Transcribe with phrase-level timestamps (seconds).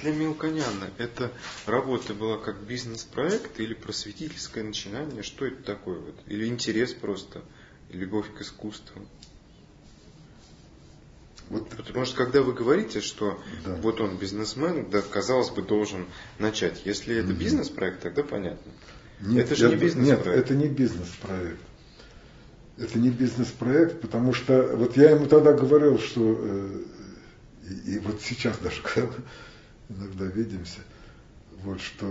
[0.00, 1.32] для Мелконяна эта
[1.66, 5.22] работа была как бизнес-проект или просветительское начинание?
[5.22, 5.98] Что это такое?
[5.98, 6.16] Вот?
[6.26, 7.42] Или интерес просто?
[7.90, 9.02] И любовь к искусству?
[11.50, 13.74] Вот, потому что когда вы говорите, что да.
[13.76, 16.06] вот он бизнесмен, да, казалось бы, должен
[16.38, 16.82] начать.
[16.84, 17.38] Если это угу.
[17.38, 18.72] бизнес-проект, тогда понятно.
[19.20, 20.26] Нет, это же это, не бизнес-проект.
[20.26, 21.60] Нет, это не бизнес-проект.
[22.76, 26.82] Это не бизнес-проект, потому что вот я ему тогда говорил, что э,
[27.68, 29.10] и, и вот сейчас даже, когда
[29.88, 30.80] иногда видимся,
[31.62, 32.06] вот что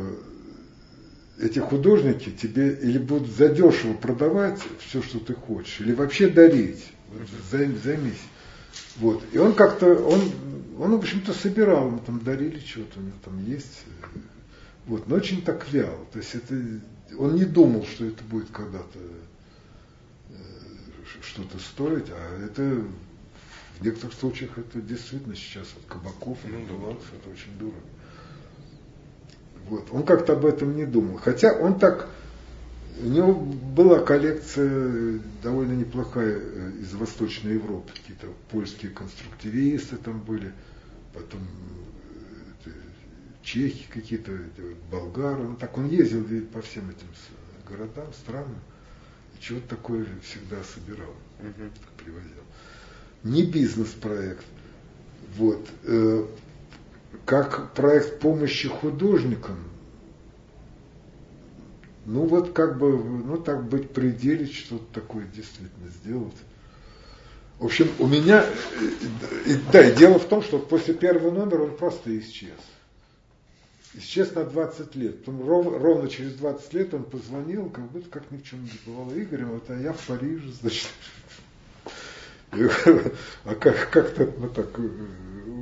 [1.39, 6.83] эти художники тебе или будут задешево продавать все, что ты хочешь, или вообще дарить.
[7.51, 8.21] Займись.
[8.97, 9.23] Вот.
[9.31, 10.21] И он как-то, он,
[10.79, 13.85] он, в общем-то, собирал, ему там дарили что-то, у него там есть.
[14.87, 16.07] Вот, но очень так вял.
[16.11, 16.55] То есть это,
[17.17, 18.99] он не думал, что это будет когда-то
[20.29, 20.33] э,
[21.21, 22.83] что-то стоить, а это
[23.79, 27.77] в некоторых случаях это действительно сейчас от кабаков или ну, долларов, это очень дорого.
[29.69, 29.87] Вот.
[29.91, 31.17] Он как-то об этом не думал.
[31.17, 32.09] Хотя он так,
[33.01, 37.91] у него была коллекция довольно неплохая э, из Восточной Европы.
[37.93, 40.53] Какие-то польские конструктивисты там были,
[41.13, 41.41] потом
[42.65, 42.69] э,
[43.43, 44.31] чехи какие-то,
[44.89, 45.43] болгары.
[45.43, 47.07] Ну, так он ездил по всем этим
[47.69, 48.59] городам, странам.
[49.37, 51.69] И чего-то такое всегда собирал, угу.
[51.97, 52.46] привозил
[53.23, 54.45] не бизнес-проект.
[55.37, 55.65] Вот.
[55.83, 56.25] Э,
[57.25, 59.57] как проект помощи художникам,
[62.05, 66.35] ну вот как бы, ну так быть пределе, что-то такое действительно сделать.
[67.59, 68.45] В общем, у меня,
[69.45, 72.59] и, да, и дело в том, что после первого номера он просто исчез.
[73.95, 75.19] Исчез на 20 лет.
[75.25, 78.71] Потом ровно, ровно через 20 лет он позвонил, как будто как ни в чем не
[78.85, 79.11] бывало.
[79.11, 80.87] Игорь, вот а я в Париже, значит,
[82.51, 84.89] а как, как-то ну, так э,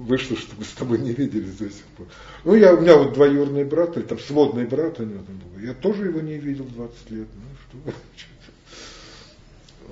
[0.05, 2.07] вышло, что мы с тобой не виделись до сих пор.
[2.43, 5.59] Ну, я, у меня вот двоюродный брат, или там сводный брат у него там был.
[5.59, 7.27] Я тоже его не видел 20 лет.
[7.73, 8.33] Ну, что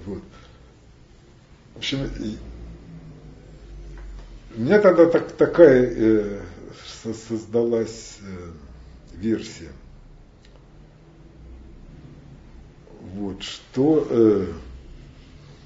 [0.06, 0.24] Вот.
[1.74, 2.10] В общем,
[4.56, 6.42] у меня тогда так, такая э,
[7.28, 8.52] создалась э,
[9.16, 9.72] версия.
[13.16, 14.54] Вот, что э,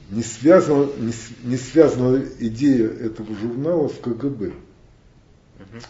[0.09, 1.13] не связана, не,
[1.44, 4.47] не связана идея этого журнала в КГБ.
[4.47, 5.81] Угу.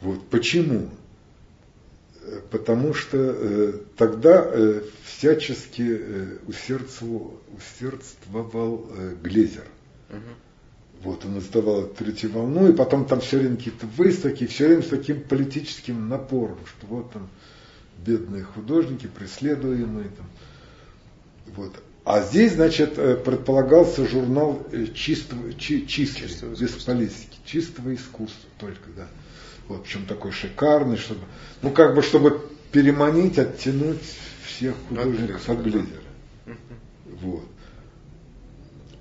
[0.00, 0.88] Вот почему?
[2.22, 9.66] Э, потому что э, тогда э, всячески э, усердствовал, усердствовал э, Глезер.
[10.10, 10.18] Угу.
[11.04, 14.88] Вот он издавал третью волну, и потом там все время какие-то выставки, все время с
[14.88, 17.28] таким политическим напором, что вот там
[17.98, 20.26] бедные художники, преследуемые там.
[21.56, 21.72] Вот.
[22.04, 28.50] А здесь, значит, э, предполагался журнал э, чистого, чи, чистый, чистого без политики, чистого искусства
[28.58, 29.06] только, да.
[29.68, 31.20] Вот, причем такой шикарный, чтобы,
[31.62, 32.40] ну, как бы, чтобы
[32.72, 34.02] переманить, оттянуть
[34.44, 36.02] всех художников от Глизера.
[37.06, 37.44] Вот.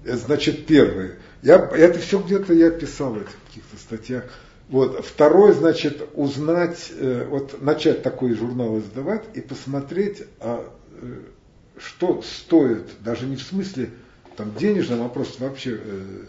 [0.04, 1.18] Это, значит, первое.
[1.42, 4.26] Я, это все где-то я писал в этих каких-то статьях.
[4.70, 5.04] Вот.
[5.04, 10.72] Второе, значит, узнать, э, вот начать такой журнал издавать и посмотреть, а,
[11.78, 13.92] что стоит, даже не в смысле
[14.38, 16.26] там денежном, а просто вообще э,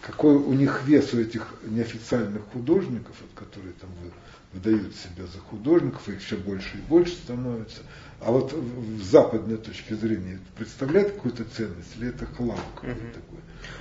[0.00, 3.90] какой у них вес у этих неофициальных художников, вот, которые там
[4.52, 7.82] выдают себя за художников, их все больше и больше становится.
[8.20, 13.12] А вот в западной точке зрения это представляет какую-то ценность или это хлам какой-то угу.
[13.12, 13.38] такой?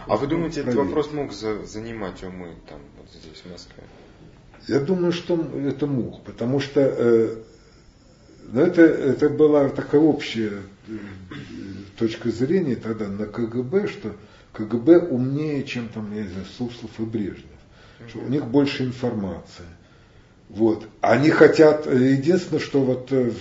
[0.08, 0.80] А вы думаете, проверить.
[0.80, 3.84] этот вопрос мог за, занимать умы там вот здесь в Москве?
[4.68, 7.38] Я думаю, что это мог, потому что э,
[8.52, 10.92] но это, это была такая общая э,
[11.98, 14.16] точка зрения тогда на КГБ, что
[14.54, 17.46] КГБ умнее, чем там, я не знаю, Суслов и Брежнев.
[18.08, 19.66] Что у них больше информации.
[20.50, 20.88] Вот.
[21.02, 23.32] Они хотят, э, единственное, что вот э,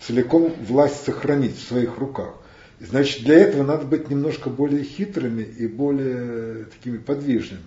[0.00, 2.34] целиком власть сохранить в своих руках.
[2.80, 7.62] Значит, для этого надо быть немножко более хитрыми и более такими подвижными.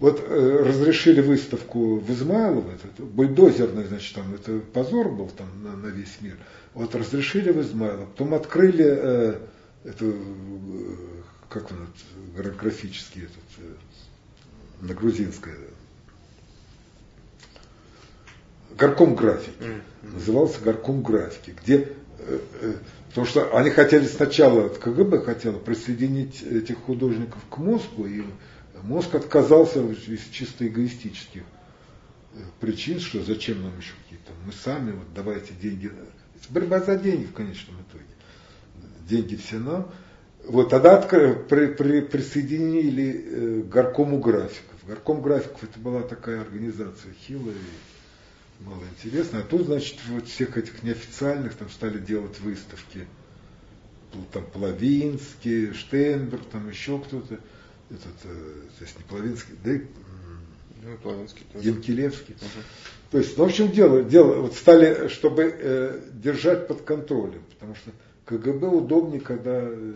[0.00, 5.76] Вот э, разрешили выставку в Измайлово, этот бульдозерный, значит, там, это позор был там на,
[5.76, 6.38] на весь мир.
[6.72, 9.40] Вот разрешили в Измайлово, потом открыли э,
[9.84, 10.14] эту, э,
[11.50, 11.86] как он,
[12.58, 15.56] графический этот, э, на грузинское,
[18.78, 20.14] горком графики, mm-hmm.
[20.14, 21.88] назывался горком графики, где
[22.20, 22.74] э, э,
[23.10, 28.22] Потому что они хотели сначала, КГБ хотела присоединить этих художников к мозгу, и
[28.82, 31.42] Мозг отказался из чисто эгоистических
[32.34, 35.92] э, причин, что зачем нам еще какие-то, мы сами, вот давайте деньги.
[36.48, 38.04] Борьба за деньги в конечном итоге.
[39.08, 39.90] Деньги все нам.
[40.46, 44.76] Вот тогда при, при, присоединили э, горкому графиков.
[44.86, 49.42] Горком графиков это была такая организация хилая и малоинтересная.
[49.42, 53.06] А тут, значит, вот всех этих неофициальных там стали делать выставки.
[54.32, 57.38] Там Плавинский, Штейнберг, там еще кто-то.
[57.90, 59.82] Этот, э, то есть не Плавинский, да и
[60.82, 60.96] ну, и
[61.52, 61.68] тоже.
[61.68, 62.34] Янкелевский.
[62.34, 62.62] Угу.
[63.10, 67.74] То есть, ну, в общем дело, дело вот стали, чтобы э, держать под контролем, потому
[67.74, 67.90] что
[68.24, 69.94] КГБ удобнее, когда э,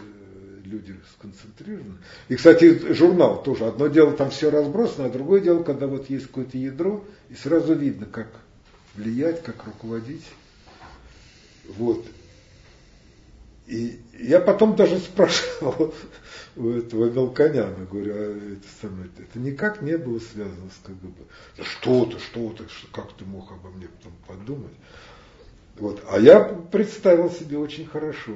[0.64, 1.98] люди сконцентрированы.
[2.28, 3.66] И, кстати, журнал тоже.
[3.66, 7.74] Одно дело там все разбросано, а другое дело, когда вот есть какое-то ядро, и сразу
[7.74, 8.28] видно, как
[8.94, 10.24] влиять, как руководить.
[11.76, 12.04] Вот.
[13.66, 15.94] И я потом даже спрашивал
[16.56, 21.22] у этого Мелконяна, говорю, а это, самое, это никак не было связано с КГБ.
[21.56, 22.52] Да что ты, что
[22.92, 24.74] как ты мог обо мне потом подумать?
[25.78, 26.02] Вот.
[26.10, 28.32] А я представил себе очень хорошо.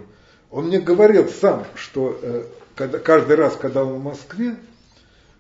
[0.51, 4.57] Он мне говорил сам, что э, когда, каждый раз, когда он в Москве,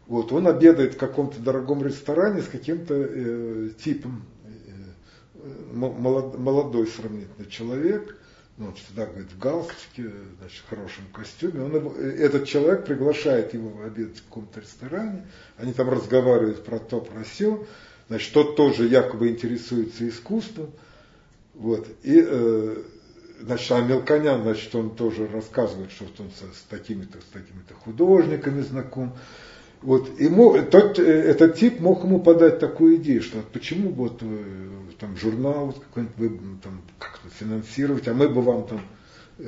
[0.06, 7.46] вот, он обедает в каком-то дорогом ресторане с каким-то э, типом, э, молод, молодой сравнительно
[7.50, 8.17] человек,
[8.58, 10.10] ну, он всегда, говорит, в галстуке,
[10.40, 11.62] значит, в хорошем костюме.
[11.62, 15.26] Он э, этот человек приглашает его обедать в каком-то ресторане,
[15.56, 17.64] они там разговаривают про то, про все.
[18.08, 20.72] Значит, тот тоже якобы интересуется искусством.
[21.54, 21.86] Вот.
[22.02, 22.82] И, э,
[23.40, 29.16] значит, а Мелконян, значит, он тоже рассказывает, что он с такими-то, с такими-то художниками знаком.
[29.80, 34.44] Вот, ему, тот, э, этот тип мог ему подать такую идею, что почему вот, э,
[34.98, 38.80] там, журнал какой-нибудь вы там, как-то финансировать, а мы бы вам там
[39.38, 39.44] э,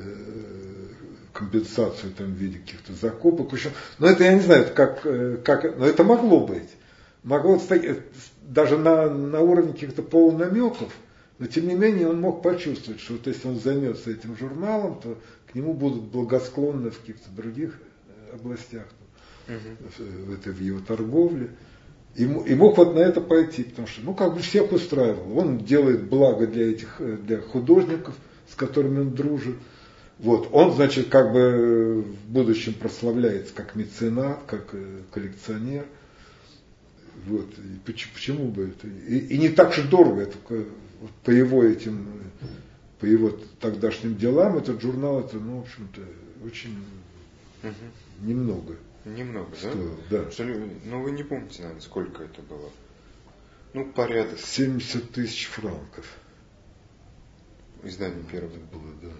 [1.32, 3.52] компенсацию там, в виде каких-то закупок.
[3.52, 3.70] Еще.
[3.98, 6.70] Но это я не знаю, как, э, как, но это могло быть.
[7.24, 7.60] Могло
[8.42, 10.92] даже на, на уровне каких-то полунамеков,
[11.38, 15.18] но тем не менее он мог почувствовать, что вот если он займется этим журналом, то
[15.50, 17.78] к нему будут благосклонны в каких-то других
[18.32, 18.84] областях,
[19.50, 20.04] угу.
[20.26, 21.50] в, этой, в его торговле.
[22.14, 25.38] И, и мог вот на это пойти, потому что, ну, как бы всех устраивал.
[25.38, 28.14] Он делает благо для этих, э, для художников,
[28.50, 29.56] с которыми он дружит.
[30.18, 34.74] Вот, он, значит, как бы в будущем прославляется как меценат, как
[35.12, 35.86] коллекционер.
[37.26, 38.86] Вот, и почему, почему бы это?
[38.86, 40.36] И, и не так же дорого, это
[41.24, 42.06] по его этим,
[42.98, 46.00] по его тогдашним делам, этот журнал, это, ну, в общем-то,
[46.44, 46.76] очень
[47.62, 47.72] угу.
[48.20, 48.76] немного.
[49.04, 50.24] Немного, стоил, да?
[50.24, 50.30] да.
[50.30, 52.70] Что, ну, вы не помните, наверное, сколько это было?
[53.72, 54.38] Ну, порядок.
[54.38, 56.06] 70 тысяч франков.
[57.82, 58.58] Издание первое.
[58.58, 59.12] было, да.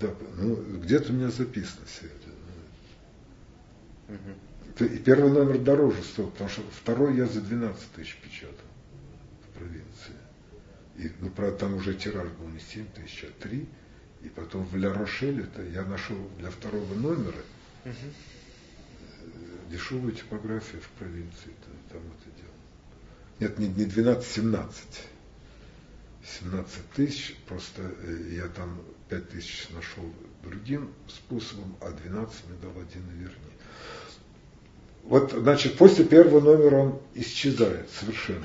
[0.00, 2.30] Да, ну, где-то у меня записано все это.
[4.14, 4.84] Угу.
[4.84, 8.54] И первый номер дороже стоил, потому что второй я за 12 тысяч печатал
[9.42, 10.14] в провинции.
[10.96, 13.68] И, ну, правда, там уже тираж был не 7 тысяч, а 3.
[14.22, 17.42] И потом в Ля Рошель это я нашел для второго номера
[17.84, 17.94] угу.
[19.70, 21.48] дешевую типографию в провинции.
[21.48, 22.50] Это, там это дело.
[23.40, 24.78] Нет, не, не 12, 17.
[26.40, 28.78] 17 тысяч, просто э, я там
[29.08, 30.04] 5 тысяч нашел
[30.42, 33.36] другим способом, а 12 мне дал один вернее.
[35.04, 38.44] Вот, значит, после первого номера он исчезает совершенно.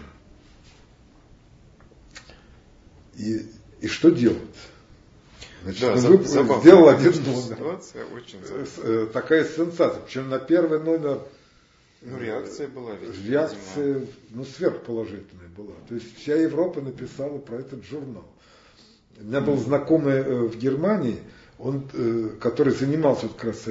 [3.16, 3.46] И,
[3.82, 4.40] и что делать?
[5.66, 6.62] Значит, да, он забавно.
[6.62, 7.56] сделал один номер.
[7.58, 8.40] Ситуация очень
[8.84, 10.00] э, Такая сенсация.
[10.02, 11.22] Причем на первый номер
[12.04, 13.28] ну, реакция была ведь.
[13.28, 14.08] Реакция, видимо.
[14.30, 15.74] ну, сверхположительная была.
[15.90, 18.26] То есть вся Европа написала про этот журнал.
[19.20, 21.18] У меня был знакомый э, в Германии,
[21.58, 23.68] он, э, который занимался как раз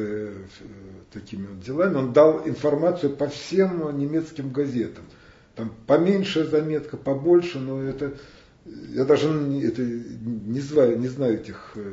[1.12, 5.04] такими вот делами, он дал информацию по всем немецким газетам.
[5.54, 8.14] Там поменьше заметка, побольше, но это
[8.66, 9.28] я даже
[9.62, 11.92] это, не, знаю, не знаю этих э,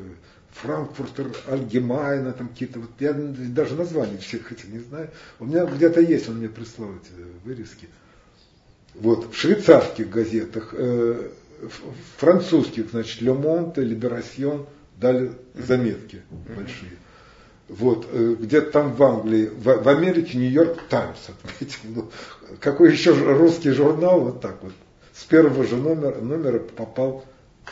[0.51, 5.09] Франкфуртер, Альгемайна, там какие-то, вот я даже названий всех этих не знаю.
[5.39, 7.11] У меня где-то есть, он мне прислал эти
[7.43, 7.89] вырезки.
[8.95, 11.29] Вот, в швейцарских газетах, э,
[11.61, 14.65] в французских, значит, Le Monde, Libération
[14.97, 16.21] дали заметки
[16.55, 16.91] большие.
[17.67, 21.79] Вот, э, где-то там в Англии, в, в Америке Нью-Йорк Таймс отметил.
[21.83, 22.11] Ну,
[22.59, 24.73] какой еще русский журнал, вот так вот
[25.21, 27.23] с первого же номера, номера попал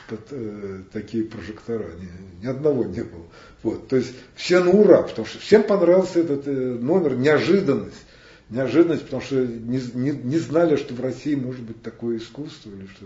[0.08, 1.88] под э, такие прожектора.
[2.00, 3.25] Ни, ни одного не было.
[3.63, 8.06] Вот, то есть все на ура, потому что всем понравился этот э, номер, неожиданность.
[8.50, 12.86] Неожиданность, потому что не, не, не знали, что в России может быть такое искусство, или
[12.88, 13.06] что,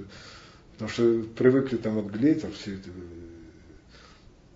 [0.73, 2.89] потому что привыкли там от Глейтер все это,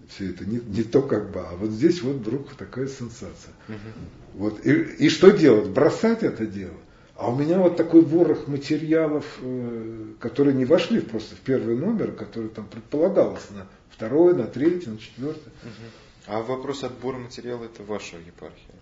[0.09, 3.53] все это не, не то как бы, а вот здесь вот вдруг такая сенсация.
[3.67, 3.75] Угу.
[4.35, 5.69] Вот, и, и что делать?
[5.69, 6.77] Бросать это дело?
[7.17, 12.11] А у меня вот такой ворох материалов, э, которые не вошли просто в первый номер,
[12.11, 15.51] который там предполагалось на второй, на третий, на четвертый.
[16.27, 18.75] А вопрос отбора материала это ваша епархия?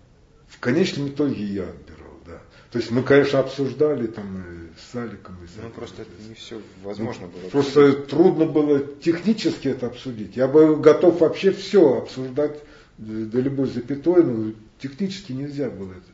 [0.48, 2.42] В конечном итоге я отбирал, да.
[2.72, 5.38] То есть мы, конечно, обсуждали там и с Аликом.
[5.42, 7.50] И с ну, просто это не все возможно ну, было.
[7.50, 10.36] Просто трудно было технически это обсудить.
[10.36, 12.60] Я бы готов вообще все обсуждать
[12.98, 16.06] до любой запятой, но технически нельзя было это.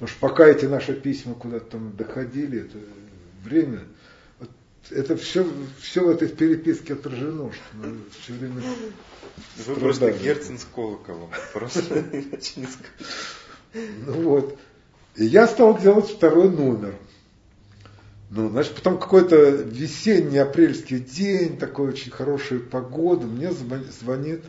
[0.00, 2.78] Потому что пока эти наши письма куда-то там доходили, это
[3.44, 3.80] время,
[4.88, 5.46] это все,
[5.78, 8.62] все в этой переписке отражено, что мы все время
[9.66, 13.36] Вы просто Герцен с колоколом, просто иначе не скажешь.
[14.06, 14.58] Ну вот.
[15.16, 16.94] И я стал делать второй номер.
[18.30, 24.44] Ну, значит, потом какой-то весенний апрельский день, такой очень хорошая погода, мне звонит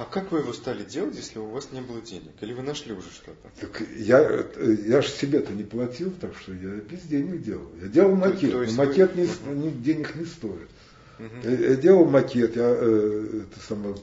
[0.00, 2.32] а как вы его стали делать, если у вас не было денег?
[2.40, 3.50] Или вы нашли уже что-то?
[3.60, 4.46] Так я,
[4.86, 7.68] я же себе-то не платил, так что я без денег делал.
[7.82, 9.28] Я делал макет, то, то но макет вы...
[9.54, 10.70] не, не, денег не стоит.
[11.18, 11.28] Угу.
[11.44, 13.94] Я, я делал макет, я э, это самое,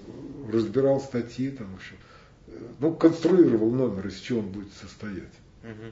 [0.54, 1.96] разбирал статьи, там, в общем,
[2.80, 5.34] ну, конструировал номер, из чего он будет состоять.
[5.64, 5.92] Угу.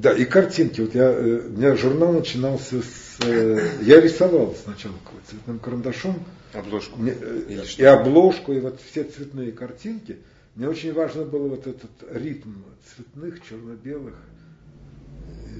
[0.00, 0.80] Да, и картинки.
[0.80, 3.18] Вот я, э, у меня журнал начинался с...
[3.22, 4.94] Э, я рисовал сначала
[5.28, 6.24] цветным карандашом.
[6.54, 6.98] Обложку.
[6.98, 10.16] Мне, э, и обложку, и вот все цветные картинки.
[10.54, 12.54] Мне очень важно было вот этот ритм
[12.94, 14.14] цветных, черно-белых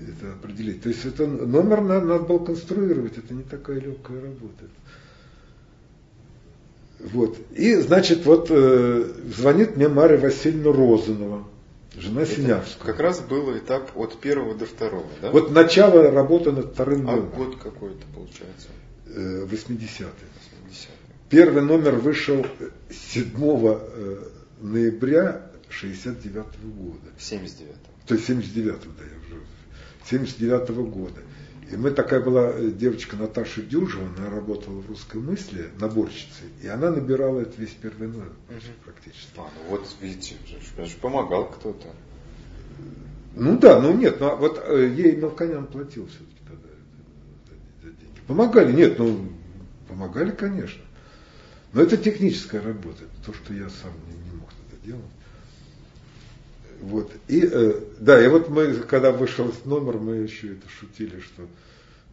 [0.08, 0.82] это определить.
[0.82, 4.64] То есть это номер надо, надо было конструировать, это не такая легкая работа.
[6.98, 7.36] Вот.
[7.52, 9.04] И, значит, вот э,
[9.36, 11.44] звонит мне Мария Васильевна Розанова
[11.96, 12.86] Жена Синявского.
[12.86, 15.30] Как раз был этап от первого до второго, да?
[15.30, 17.32] Вот начало работы над вторым а номером.
[17.32, 18.68] А год какой это получается?
[19.06, 19.16] 80-й.
[19.16, 20.06] Э, 80
[21.28, 22.46] Первый номер вышел
[22.90, 24.18] 7 э,
[24.60, 27.10] ноября 69 -го года.
[27.18, 29.42] 79 То есть 79 да, я уже.
[30.08, 31.20] 79 -го года.
[31.70, 36.90] И мы такая была девочка Наташа Дюжева, она работала в русской мысли наборщицей, и она
[36.90, 38.58] набирала это весь первый номер угу.
[38.84, 39.30] практически.
[39.36, 40.34] А, ну вот видите,
[40.84, 41.86] же помогал кто-то.
[43.36, 48.00] Ну да, ну нет, ну а вот э, ей Мелконян платил все-таки тогда это, это
[48.00, 48.20] деньги.
[48.26, 49.28] Помогали, нет, ну
[49.88, 50.82] помогали, конечно.
[51.72, 55.12] Но это техническая работа, это то, что я сам не, не мог тогда делать.
[56.80, 57.12] Вот.
[57.28, 61.46] И, э, да, и вот мы, когда вышел этот номер, мы еще это шутили, что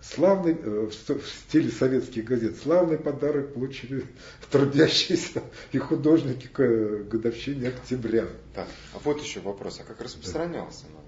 [0.02, 4.06] славный, э, в стиле советских газет, славный подарок получили
[4.52, 8.28] трудящиеся и художники к годовщине октября.
[8.54, 10.94] Так, а вот еще вопрос, а как распространялся да.
[10.94, 11.08] номер?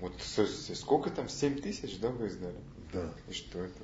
[0.00, 0.12] Вот
[0.74, 2.56] сколько там, 7 тысяч, да, вы издали?
[2.92, 3.12] Да.
[3.28, 3.74] И что это?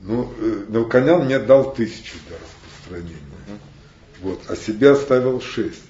[0.00, 3.16] Ну, э, Мелконян мне дал тысячу для распространения.
[3.48, 4.28] Угу.
[4.28, 5.82] Вот, а себе оставил шесть.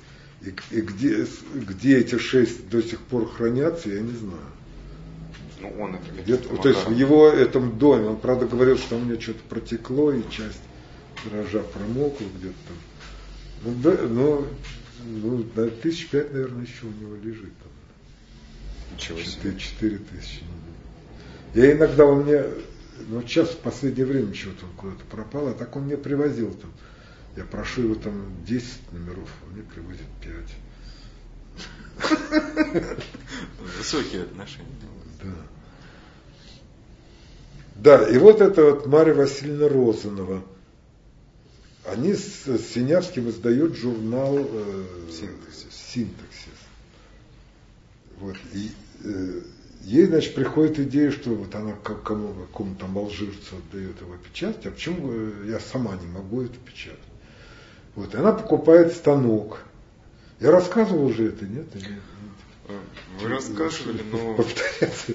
[0.44, 4.42] И, и где, где эти шесть до сих пор хранятся, я не знаю.
[5.60, 9.00] Ну, он это где То есть в его этом доме, он правда говорил, что у
[9.00, 10.60] меня что-то протекло, и часть
[11.24, 12.76] дрожа промокла где-то там.
[13.64, 14.46] Ну, да, ну,
[15.04, 17.72] ну, да, тысяч пять, наверное, еще у него лежит там.
[18.94, 19.56] Ничего себе.
[19.56, 20.42] Четыре тысячи.
[21.54, 22.42] Я иногда он мне,
[23.08, 26.72] ну сейчас в последнее время чего-то он куда-то пропал, а так он мне привозил там
[27.36, 30.32] я прошу его там 10 номеров, а мне приводит 5.
[33.78, 34.68] Высокие отношения.
[35.22, 35.30] Да.
[37.76, 40.42] Да, и вот это вот Марья Васильевна Розанова.
[41.84, 45.72] Они с, Синявским издают журнал э, Синтаксис.
[45.92, 46.50] Синтаксис.
[48.18, 48.36] Вот.
[48.52, 48.70] И
[49.02, 49.40] э,
[49.82, 55.10] ей, значит, приходит идея, что вот она кому, какому-то алжирцу отдает его печатать, а почему
[55.10, 57.00] э, я сама не могу это печатать?
[57.94, 59.60] Вот, и она покупает станок.
[60.40, 61.66] Я рассказывал уже это, нет?
[61.74, 62.00] Или...
[63.20, 64.34] Вы рассказывали, но...
[64.34, 65.12] Повторяться.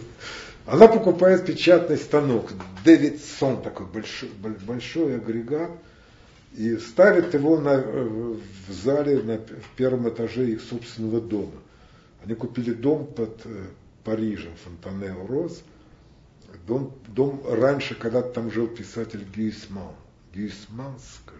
[0.65, 2.51] Она покупает печатный станок,
[2.83, 4.29] Дэвидсон такой большой,
[4.65, 5.71] большой агрегат,
[6.53, 11.53] и ставит его на, в зале на, в первом этаже их собственного дома.
[12.23, 13.63] Они купили дом под э,
[14.03, 15.63] Парижем, Фонтанео Роз.
[16.67, 19.93] Дом, дом раньше, когда-то там жил писатель Гюисман.
[20.33, 21.36] Гюисманс, кажется.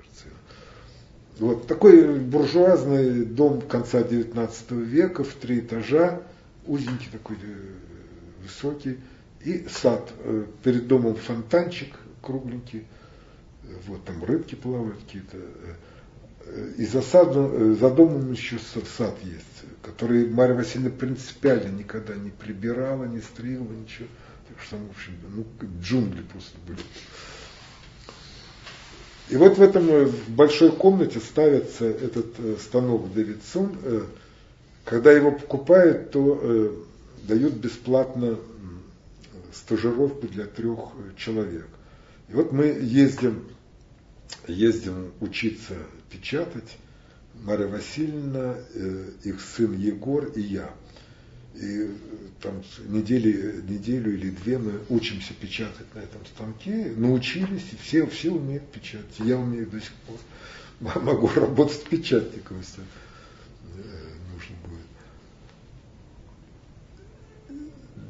[1.40, 6.22] Вот такой буржуазный дом конца XIX века в три этажа,
[6.66, 7.74] узенький такой, э,
[8.44, 8.98] высокий,
[9.44, 10.12] и сад.
[10.20, 12.88] Э, перед домом фонтанчик кругленький,
[13.86, 15.38] вот там рыбки плавают какие-то.
[16.46, 18.58] Э, и за, садом, за домом еще
[18.98, 24.08] сад есть, который Марья Васильевна принципиально никогда не прибирала, не стригла, ничего.
[24.48, 25.46] Так что, в общем, ну,
[25.82, 26.80] джунгли просто были.
[29.30, 33.78] И вот в этом э, большой комнате ставится этот э, станок Дэвидсон.
[33.84, 34.02] Э,
[34.86, 36.86] когда его покупают, то
[37.24, 38.38] дают бесплатно
[39.54, 41.68] стажировку для трех человек.
[42.30, 43.44] И вот мы ездим
[44.48, 45.74] ездим учиться
[46.10, 46.78] печатать,
[47.44, 48.56] Мария Васильевна,
[49.26, 50.70] их сын Егор и я.
[51.60, 51.90] И
[52.42, 58.32] там недели, неделю или две мы учимся печатать на этом станке, научились, и все, все
[58.32, 59.20] умеют печатать.
[59.20, 60.18] Я умею до сих пор.
[61.04, 63.82] Могу работать печатником, если э,
[64.34, 64.86] нужно будет.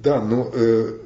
[0.04, 1.00] Да, но э,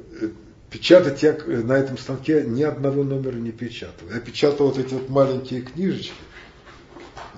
[0.68, 4.08] печатать я на этом станке ни одного номера не печатал.
[4.12, 6.14] Я печатал вот эти вот маленькие книжечки,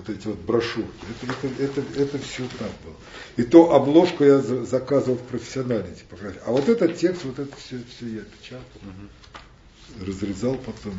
[0.05, 0.91] вот эти вот брошюрки.
[1.21, 2.95] Это, это, это, это все так было.
[3.37, 6.41] И то обложку я заказывал в профессиональной типографии.
[6.45, 10.05] А вот этот текст, вот это все, все я печатал, угу.
[10.05, 10.97] разрезал потом.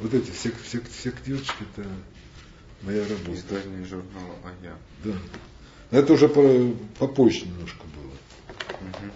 [0.00, 1.88] Вот эти все, все, все книжечки, это
[2.82, 3.34] моя работа.
[3.34, 4.76] Издание журнала «А я».
[5.04, 5.18] Да.
[5.90, 8.12] Но это уже по, попозже немножко было.
[8.80, 9.10] Угу.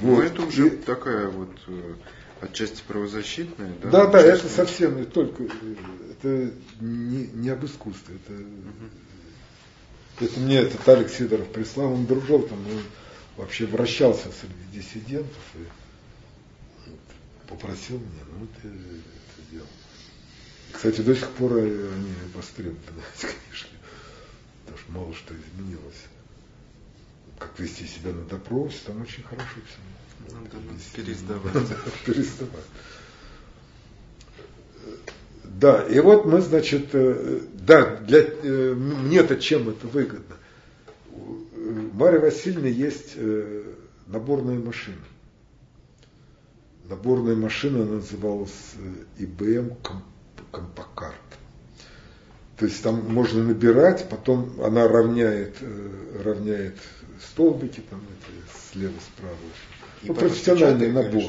[0.00, 0.18] Вот.
[0.18, 0.70] Ну, это уже и...
[0.70, 1.94] такая вот э,
[2.40, 3.90] отчасти правозащитная, да?
[3.90, 8.90] Да, да, это совсем не только, это не, не об искусстве, это, угу.
[10.20, 12.82] это мне этот Алекс Сидоров прислал, он дружил там, он
[13.36, 16.88] вообще вращался среди диссидентов и
[17.48, 19.66] попросил меня, ну ты это делал.
[20.72, 23.74] Кстати, до сих пор они востребованы, эти книжки,
[24.64, 26.06] потому что мало что изменилось
[27.40, 29.99] как вести себя на допросе, там очень хорошо все.
[30.32, 30.56] Надо
[30.94, 31.68] пересдавать.
[32.04, 32.64] пересдавать.
[35.60, 40.36] Да, и вот мы, значит, э, да, для, э, мне-то чем это выгодно?
[41.12, 43.64] У Марии Васильевны есть э,
[44.06, 44.96] наборная машина.
[46.88, 48.72] Наборная машина называлась
[49.18, 49.76] IBM
[50.50, 51.16] Компакарт.
[52.56, 55.56] То есть там можно набирать, потом она равняет,
[56.24, 56.76] равняет
[57.20, 59.36] столбики там эти, слева, справа.
[60.02, 61.24] Ну, профессиональный набор.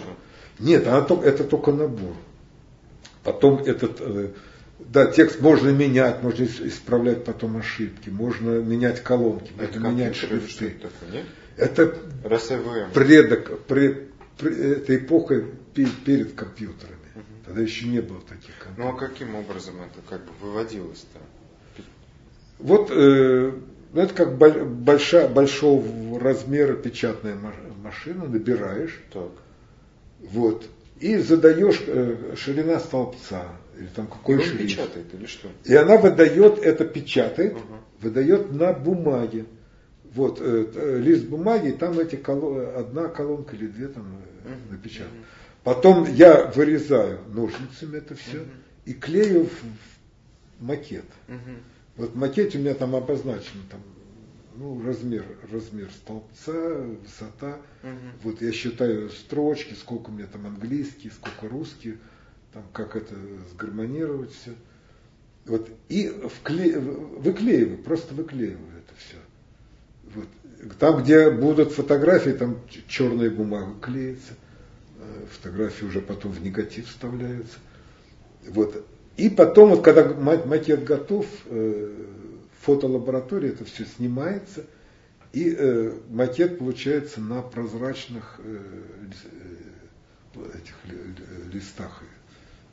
[0.60, 2.16] Нет, она, это только набор.
[3.24, 4.30] Потом этот, э,
[4.80, 10.76] да, текст можно менять, можно исправлять потом ошибки, можно менять колонки, это можно менять шрифты.
[11.58, 11.98] Это, это
[12.94, 16.98] предок, пред, пред, это эпоха перед компьютерами.
[17.16, 17.24] Угу.
[17.46, 18.78] Тогда еще не было таких компьютеров.
[18.78, 21.20] Ну а каким образом это как бы выводилось-то?
[22.60, 23.52] Вот э,
[23.94, 27.36] ну, это как большая, большого размера печатная
[27.82, 29.00] машина, набираешь.
[29.12, 29.32] Так.
[30.20, 30.66] Вот.
[31.00, 33.48] И задаешь э, ширина столбца.
[33.78, 34.62] Или там какой и шрифт.
[34.62, 35.50] печатает или что?
[35.66, 37.64] И она выдает, это печатает, угу.
[38.02, 39.46] выдает на бумаге.
[40.14, 44.74] Вот э, э, лист бумаги, там эти колон, одна колонка или две там угу.
[44.74, 45.20] напечатаны.
[45.20, 45.26] Угу.
[45.64, 48.50] Потом я вырезаю ножницами это все угу.
[48.86, 51.06] и клею в макет.
[51.28, 51.56] Угу.
[51.98, 53.82] Вот в макете у меня там обозначено там,
[54.62, 57.58] ну, размер, размер столбца, высота.
[57.84, 57.92] Угу.
[58.24, 61.98] Вот я считаю строчки, сколько у меня там английский, сколько русский,
[62.54, 63.16] там, как это
[63.52, 64.52] сгармонировать все.
[65.46, 66.78] Вот, и вкле...
[66.80, 69.18] выклеиваю, просто выклеиваю это все.
[70.14, 70.28] Вот.
[70.78, 74.34] Там, где будут фотографии, там черная бумага клеится,
[75.00, 77.58] э, фотографии уже потом в негатив вставляются.
[78.48, 78.86] Вот.
[79.18, 82.06] И потом, вот, когда макет готов, э,
[82.62, 84.66] фотолаборатории это все снимается,
[85.34, 88.60] и э, макет получается на прозрачных э,
[90.54, 90.76] этих
[91.52, 92.04] листах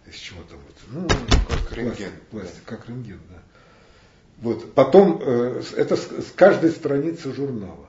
[0.07, 1.09] из чего там вот, ну,
[1.49, 2.77] как рентген, пластик, да.
[2.77, 3.43] как рентген, да.
[4.39, 4.73] Вот.
[4.73, 7.89] Потом это с, с каждой страницы журнала.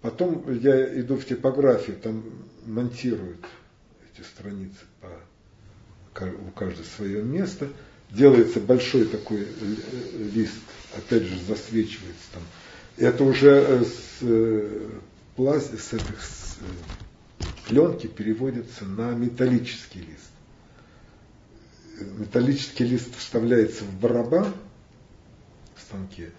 [0.00, 2.24] Потом я иду в типографию, там
[2.66, 3.44] монтируют
[4.12, 5.08] эти страницы по
[6.20, 7.68] у каждого свое место,
[8.12, 9.46] делается большой такой
[10.34, 10.54] лист,
[10.96, 12.42] опять же засвечивается там.
[12.96, 14.88] Это уже э, с, э,
[15.34, 20.30] пласт, с, этих, с э, пленки переводится на металлический лист.
[22.18, 24.52] Металлический лист вставляется в барабан
[25.74, 26.30] в станке,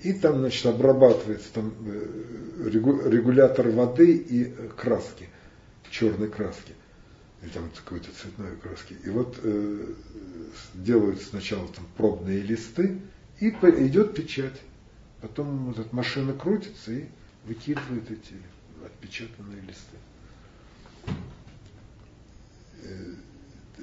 [0.00, 1.74] и там, значит, обрабатывается там
[2.64, 4.44] регулятор воды и
[4.76, 5.28] краски,
[5.90, 6.74] черной краски
[7.42, 8.96] или там какой-то цветной краски.
[9.04, 9.94] И вот э,
[10.74, 13.00] делают сначала там пробные листы,
[13.40, 14.60] и идет печать.
[15.20, 17.04] Потом вот эта машина крутится и
[17.44, 18.34] выкидывает эти
[18.84, 19.96] отпечатанные листы.
[22.82, 23.14] Э,
[23.78, 23.82] э,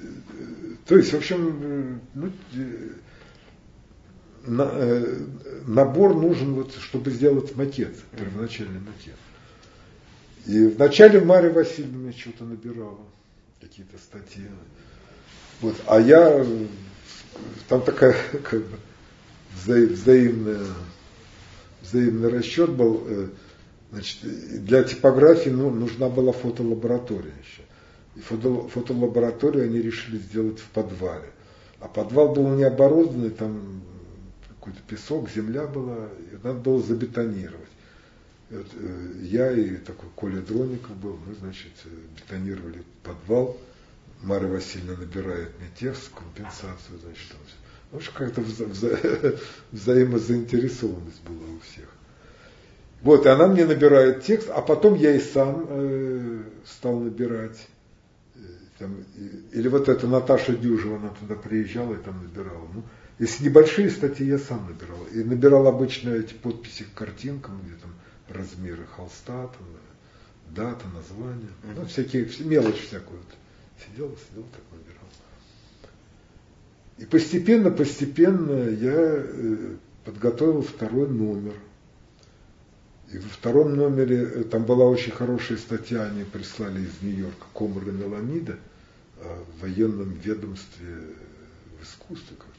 [0.86, 2.32] то есть, в общем, э, ну,
[5.66, 9.16] набор нужен, вот, чтобы сделать макет, первоначальный макет.
[10.46, 13.00] И вначале Мария Васильевна что-то набирала
[13.60, 14.46] какие-то статьи.
[15.60, 15.76] Вот.
[15.86, 16.44] А я,
[17.68, 18.78] там такая как бы
[19.54, 20.66] вза, взаимная,
[21.82, 23.04] взаимный расчет был.
[23.06, 23.28] Э,
[23.90, 27.62] Значит, для типографии ну, нужна была фотолаборатория еще.
[28.16, 31.30] И фото, фотолабораторию они решили сделать в подвале.
[31.80, 33.82] А подвал был не оборудованный, там
[34.48, 37.68] какой-то песок, земля была, и надо было забетонировать.
[38.50, 38.62] Э,
[39.22, 41.72] я и такой Коля Дроников был, мы, значит,
[42.16, 43.56] бетонировали подвал.
[44.22, 47.56] Мария Васильевна набирает мне текст, компенсацию, значит, там все.
[47.92, 49.40] Ну, что как-то вза- вза-
[49.72, 51.88] взаимозаинтересованность была у всех.
[53.02, 57.68] Вот, и она мне набирает текст, а потом я и сам э, стал набирать.
[58.36, 58.38] Э,
[58.78, 58.96] там,
[59.52, 62.68] или вот эта Наташа Дюжева, она туда приезжала и там набирала.
[62.74, 62.82] Ну,
[63.18, 65.04] если небольшие статьи я сам набирал.
[65.12, 67.92] И набирал обычно эти подписи к картинкам, где там
[68.28, 69.66] размеры холста, там,
[70.50, 71.50] дата, название.
[71.62, 71.72] Mm-hmm.
[71.76, 73.20] Ну, всякие, мелочь всякую.
[73.20, 73.28] Вот.
[73.84, 75.06] Сидел, сидел, так набирал.
[76.98, 81.54] И постепенно, постепенно я э, подготовил второй номер.
[83.12, 87.88] И во втором номере, э, там была очень хорошая статья, они прислали из Нью-Йорка, Комар
[87.88, 88.58] и Меламида,
[89.20, 90.96] о военном ведомстве
[91.78, 92.55] в искусстве, так.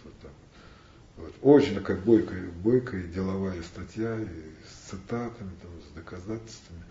[1.17, 1.33] Вот.
[1.41, 6.83] Очень такая бойкая, бойкая деловая статья, и с цитатами, там, с доказательствами.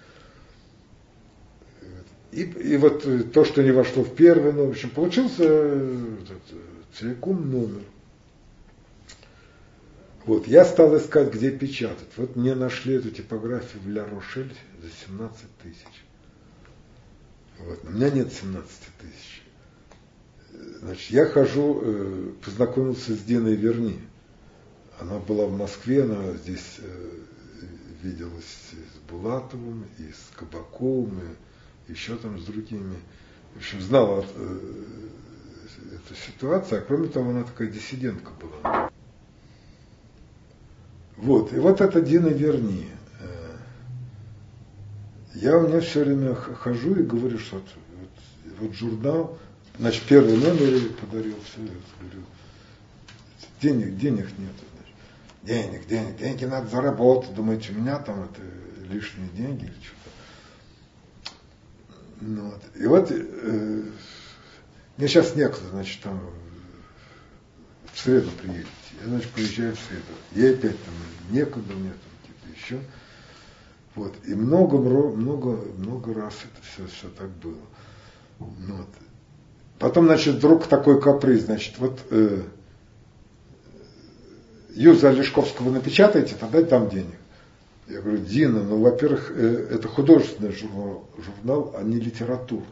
[2.33, 6.43] И, и вот э, то, что не вошло в первый номер, в общем, получился этот,
[6.93, 7.83] целиком номер.
[10.25, 12.09] Вот, я стал искать, где печатать.
[12.17, 16.05] Вот мне нашли эту типографию в Ля-Рошель за 17 тысяч.
[17.61, 18.69] Вот, у меня нет 17
[19.01, 19.43] тысяч.
[20.81, 24.01] Значит, я хожу, э, познакомился с Диной Верни.
[24.99, 27.11] Она была в Москве, она здесь э,
[28.03, 31.37] виделась с Булатовым, и с Кабаковым,
[31.89, 32.97] и еще там с другими.
[33.55, 34.59] В общем, знала э,
[35.95, 38.91] эту ситуацию, а кроме того, она такая диссидентка была.
[41.17, 42.91] Вот, и вот это Дина Верни.
[45.37, 49.39] Я у меня все время хожу и говорю, что вот, вот, журнал,
[49.79, 51.69] значит, первый номер подарил, все, я
[52.01, 52.23] говорю,
[53.61, 54.55] денег, денег нет.
[55.47, 57.33] Денег, денег, деньги надо заработать.
[57.35, 58.41] Думаете, у меня там это
[58.89, 60.11] лишние деньги или что-то.
[62.21, 62.63] Ну, вот.
[62.75, 63.83] И вот э,
[64.97, 66.21] мне сейчас некуда, значит, там
[67.93, 68.69] в среду приедете.
[69.01, 70.03] Я, значит, приезжаю в среду.
[70.33, 70.95] Я опять там
[71.31, 72.81] некуда, мне там какие-то еще.
[73.95, 74.15] Вот.
[74.25, 77.55] И много, много, много раз это все, все так было.
[78.41, 78.89] Ну вот.
[79.79, 82.43] Потом, значит, вдруг такой каприз, значит, вот э,
[84.77, 87.17] Юза Лешковского напечатаете, тогда дам денег.
[87.89, 92.67] Я говорю, Дина, ну, во-первых, э, это художественный журнал, журнал, а не литературный.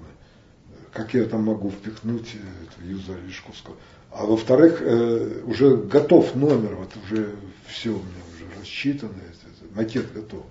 [0.93, 3.77] Как я там могу впихнуть э, Юза Лешковского?
[4.11, 7.35] А во-вторых, э, уже готов номер, вот уже
[7.67, 9.15] все у меня уже рассчитано,
[9.75, 10.45] макет готов.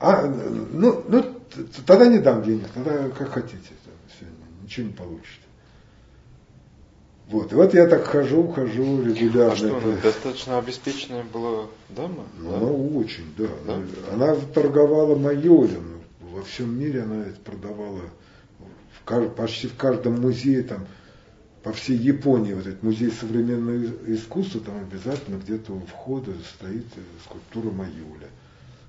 [0.00, 1.40] А, ну, ну,
[1.86, 3.58] тогда не дам денег, тогда как хотите,
[4.08, 4.26] все,
[4.62, 5.49] ничего не получите.
[7.30, 9.52] Вот, и вот я так хожу, хожу регулярно.
[9.52, 12.24] А что, она достаточно обеспеченная была дама?
[12.36, 12.56] Ну, да?
[12.56, 13.46] она очень, да.
[13.66, 13.80] да.
[14.12, 16.00] Она торговала майолем.
[16.20, 18.02] Во всем мире она это продавала
[19.06, 20.88] в, почти в каждом музее там
[21.62, 26.86] по всей Японии, вот этот музей современного искусства, там обязательно где-то у входа стоит
[27.24, 28.28] скульптура Маюля.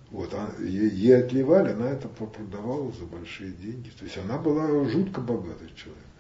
[0.09, 3.89] Вот, а ей отливали, она это продавала за большие деньги.
[3.89, 6.10] То есть она была жутко богатый человек.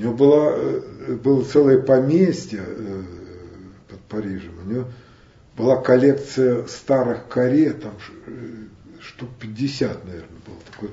[0.00, 3.02] У нее была, э, было целое поместье э,
[3.86, 4.58] под Парижем.
[4.58, 4.86] У нее
[5.58, 7.92] была коллекция старых каре, там
[8.26, 8.64] э,
[9.02, 10.90] штук 50, наверное, было такой,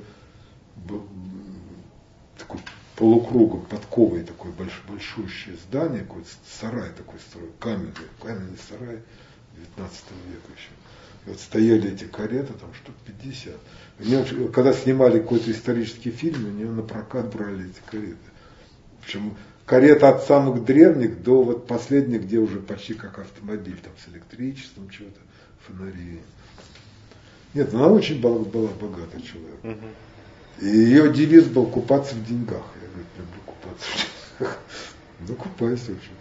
[2.38, 2.60] такой
[2.98, 6.24] полукругом, подковой такое больш, большущее здание, какой
[6.60, 9.00] сарай такой строил, каменный, каменный сарай
[9.56, 10.72] 19 века еще.
[11.26, 13.54] И вот стояли эти кареты, там штук 50.
[14.00, 18.18] У нее, когда снимали какой-то исторический фильм, у нее на прокат брали эти кареты.
[19.08, 24.14] Общем, карета от самых древних до вот последних, где уже почти как автомобиль, там с
[24.14, 25.22] электричеством, чего-то,
[25.66, 26.20] фонари.
[27.54, 29.64] Нет, она очень была, была богатый человек.
[29.64, 30.68] Угу.
[30.68, 32.64] И ее девиз был купаться в деньгах.
[32.82, 34.58] Я говорю, люблю купаться в деньгах.
[35.28, 36.12] Ну, купайся, в общем.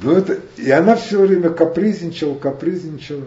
[0.00, 3.24] Ну, это, и она все время капризничала, капризничала.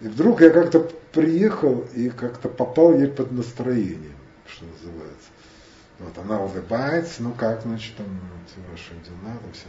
[0.00, 4.14] И вдруг я как-то приехал и как-то попал ей под настроение,
[4.46, 5.28] что называется.
[5.98, 8.06] Вот она улыбается, ну как, значит, там
[8.46, 9.66] все ваши дела, там все.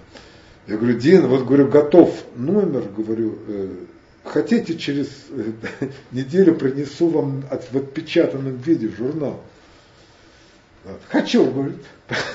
[0.68, 3.76] Я говорю, Дина, вот говорю, готов номер, говорю, э,
[4.24, 5.52] хотите через э,
[6.12, 9.42] неделю принесу вам от, в отпечатанном виде журнал.
[10.84, 11.02] Вот.
[11.10, 11.86] Хочу, говорит.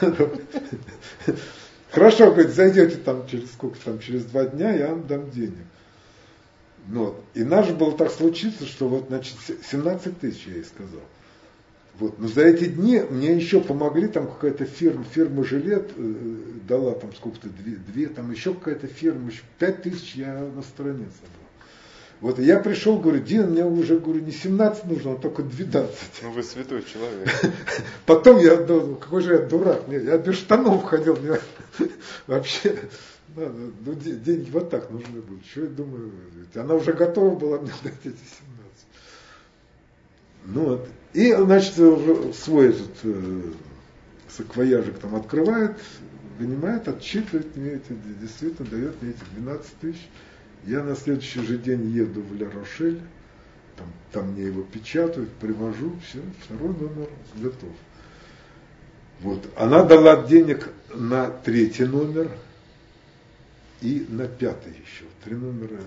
[1.90, 5.66] Хорошо, говорит, зайдете там через сколько там, через два дня, я вам дам денег.
[6.86, 7.24] Ну, вот.
[7.34, 9.34] И наш было так случиться, что вот, значит,
[9.70, 11.02] 17 тысяч я ей сказал.
[11.98, 12.18] Вот.
[12.18, 16.14] Но за эти дни мне еще помогли, там какая-то фирма, фирма жилет э,
[16.66, 21.06] дала там сколько-то, две, две, там еще какая-то фирма, еще пять тысяч я на стороне
[21.20, 21.40] собрал.
[22.20, 25.98] Вот и я пришел, говорю, Дин, мне уже, говорю, не 17 нужно, а только 12.
[26.22, 27.28] Ну вы святой человек.
[28.06, 31.38] Потом я думал, какой же я дурак, я без штанов ходил, мне
[32.26, 32.76] вообще
[33.36, 35.40] надо, ну, деньги вот так нужны были.
[35.50, 36.12] Что я думаю,
[36.54, 38.18] она уже готова была мне дать эти 17.
[40.46, 40.88] Ну вот.
[41.12, 43.42] И, значит, свой этот э,
[44.28, 45.76] саквояжик там открывает,
[46.38, 50.08] вынимает, отчитывает мне эти, действительно дает мне эти 12 тысяч.
[50.64, 53.00] Я на следующий же день еду в Ля-Рошель,
[53.76, 57.70] там, там мне его печатают, привожу, все, второй номер готов.
[59.20, 59.46] Вот.
[59.56, 62.30] Она дала денег на третий номер
[63.80, 65.04] и на пятый еще.
[65.24, 65.78] Три номера.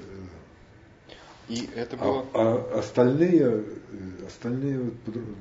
[1.49, 2.25] И это было...
[2.34, 3.63] А, а остальные,
[4.25, 4.91] остальные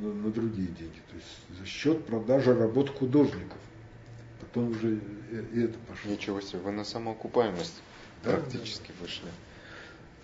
[0.00, 1.00] на другие деньги.
[1.10, 3.58] То есть за счет продажи работ художников.
[4.40, 4.98] Потом уже
[5.54, 6.10] и это пошло.
[6.10, 7.80] Ничего себе, вы на самоокупаемость
[8.24, 8.94] да, практически да.
[9.00, 9.28] вышли.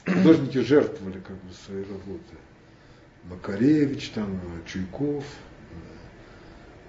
[0.06, 2.38] Художники жертвовали как бы своей работой.
[3.24, 5.24] Макаревич, там, Чуйков.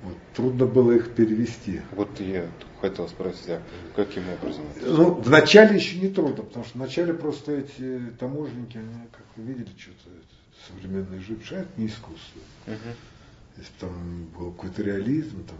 [0.01, 1.81] Вот, трудно было их перевести.
[1.91, 3.61] Вот я хотел спросить, а
[3.95, 4.63] каким образом?
[4.81, 9.69] Ну, вначале еще не трудно, потому что вначале просто эти таможенники, они, как вы видели,
[9.77, 10.09] что-то
[10.67, 12.41] современный живший, это не искусство.
[12.67, 12.75] Угу.
[13.57, 15.57] Если бы там был какой-то реализм, там,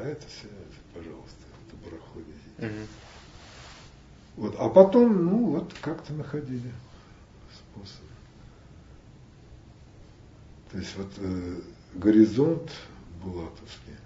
[0.00, 2.22] а это все, это, пожалуйста, это барахло.
[2.58, 2.86] Угу.
[4.36, 6.72] Вот, а потом, ну, вот как-то находили
[7.52, 8.02] способ.
[10.72, 11.60] То есть вот э,
[11.94, 12.70] горизонт
[13.22, 13.96] Булатовский,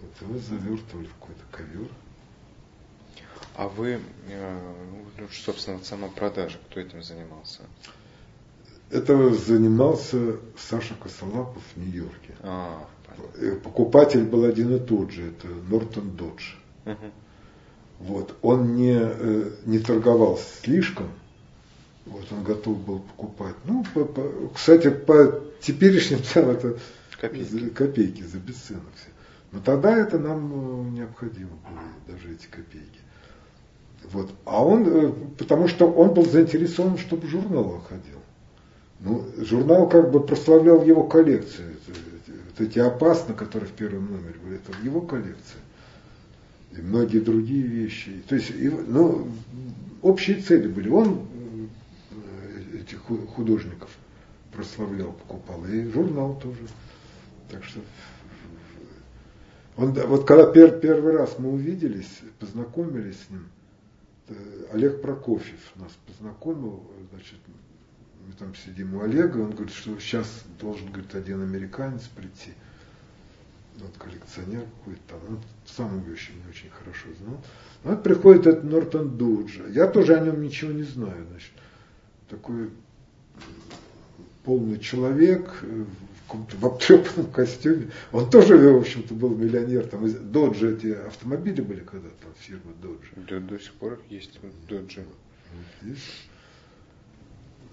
[0.00, 1.88] вот его завертывали в какой-то ковер.
[3.56, 4.60] А вы, э,
[5.18, 7.62] ну, собственно, вот сама продажа, кто этим занимался?
[8.90, 12.34] Это занимался Саша Косолапов в Нью-Йорке.
[12.40, 12.86] А,
[13.64, 16.54] Покупатель был один и тот же, это Нортон Додж.
[16.86, 17.12] Угу.
[18.00, 18.36] Вот.
[18.42, 21.08] Он не, э, не торговал слишком,
[22.06, 23.54] вот он готов был покупать.
[23.64, 26.78] Ну, по, по, кстати, по теперешним ценам это
[27.20, 29.10] копейки, за, копейки за бесценок все.
[29.52, 33.00] Но тогда это нам э, необходимо было, даже эти копейки.
[34.12, 34.30] Вот.
[34.44, 38.18] А он, э, потому что он был заинтересован, чтобы журнал выходил.
[39.00, 41.76] Ну, журнал как бы прославлял его коллекцию.
[42.26, 45.58] Вот эти опасно, которые в первом номере были, это его коллекции
[46.76, 48.22] и многие другие вещи.
[48.28, 48.52] То есть,
[48.88, 49.28] ну,
[50.02, 50.88] общие цели были.
[50.88, 51.26] Он
[52.10, 53.90] э, этих художников
[54.52, 56.58] прославлял, покупал, и журнал тоже.
[57.50, 57.80] Так что
[59.76, 63.48] он, вот когда пер, первый раз мы увиделись, познакомились с ним,
[64.28, 64.34] э,
[64.72, 66.82] Олег Прокофьев нас познакомил,
[67.12, 67.38] значит,
[68.26, 72.52] мы там сидим у Олега, он говорит, что сейчас должен, говорит, один американец прийти–
[73.80, 77.40] вот коллекционер какой-то там, он сам его еще не очень хорошо знал.
[77.84, 79.66] Вот приходит этот Нортон Дуджа.
[79.68, 81.26] Я тоже о нем ничего не знаю.
[81.30, 81.52] Значит,
[82.28, 82.70] такой
[84.44, 85.84] полный человек э,
[86.28, 87.90] каком-то в обтрепанном костюме.
[88.12, 89.86] Он тоже, в общем-то, был миллионер.
[89.86, 93.12] Там Доджи эти автомобили были когда-то, там фирма Доджи.
[93.28, 94.38] Да, до сих пор есть
[94.68, 95.04] Доджи.
[95.50, 95.96] Вот,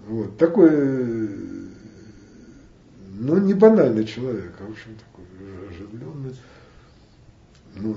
[0.06, 1.28] вот такой, э,
[3.18, 6.34] ну, не банальный человек, а в общем такой оживленный.
[7.74, 7.96] Ну,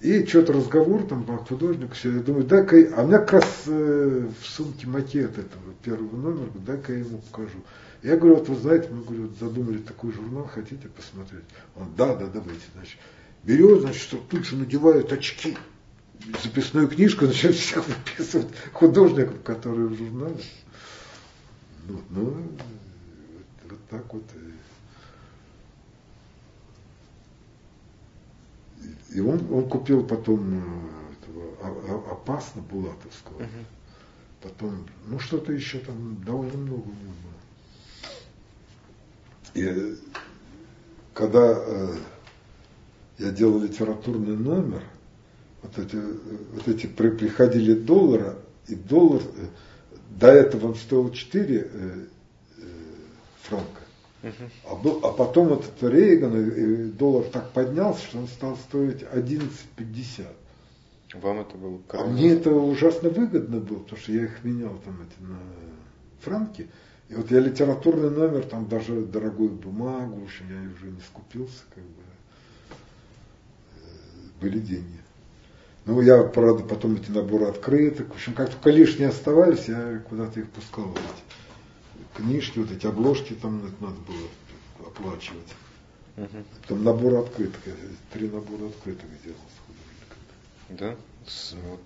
[0.00, 3.64] и что-то разговор там по художнику, все, я думаю, дай-ка, а у меня как раз
[3.66, 7.58] э, в сумке макет этого первого номера, дай-ка я ему покажу.
[8.06, 11.42] Я говорю, вот вы знаете, мы говорю, задумали такой журнал, хотите посмотреть?
[11.74, 13.00] Он, да, да, давайте, значит.
[13.42, 15.58] Берет, значит, тут же надевает очки,
[16.40, 20.40] записную книжку, начинает всех выписывать художников, которые в журнале.
[21.88, 22.62] Ну, ну вот,
[23.70, 24.22] вот так вот.
[29.12, 33.38] И он, он купил потом э, этого, опасно Булатовского.
[33.38, 33.48] Угу.
[34.42, 37.36] Потом, ну что-то еще там довольно много у него было.
[39.56, 39.94] И э,
[41.14, 41.94] когда э,
[43.16, 44.82] я делал литературный номер,
[45.62, 48.36] вот эти, вот эти при, приходили доллара,
[48.68, 49.46] и доллар, э,
[50.10, 52.06] до этого он стоил 4 э,
[52.58, 52.62] э,
[53.44, 53.80] франка.
[54.68, 59.02] А, был, а потом этот Рейган, и, и доллар так поднялся, что он стал стоить
[59.02, 60.26] 11,50.
[61.14, 62.08] Вам это было крайне...
[62.08, 65.38] А мне это ужасно выгодно было, потому что я их менял там эти на
[66.20, 66.68] франки.
[67.08, 71.62] И вот я литературный номер, там даже дорогую бумагу, в общем, я уже не скупился,
[71.74, 72.02] как бы.
[73.76, 75.00] Э, были деньги.
[75.84, 78.08] Ну, я, правда, потом эти наборы открыток.
[78.08, 80.86] В общем, как только лишние оставались, я куда-то их пускал.
[80.86, 85.54] Вот эти книжки, вот эти обложки там надо было оплачивать.
[86.16, 86.44] Угу.
[86.62, 87.60] Потом набор открыток.
[87.66, 87.72] Я
[88.12, 90.74] три набора открыток сделал с.
[90.76, 90.96] Да?
[91.68, 91.80] Вот.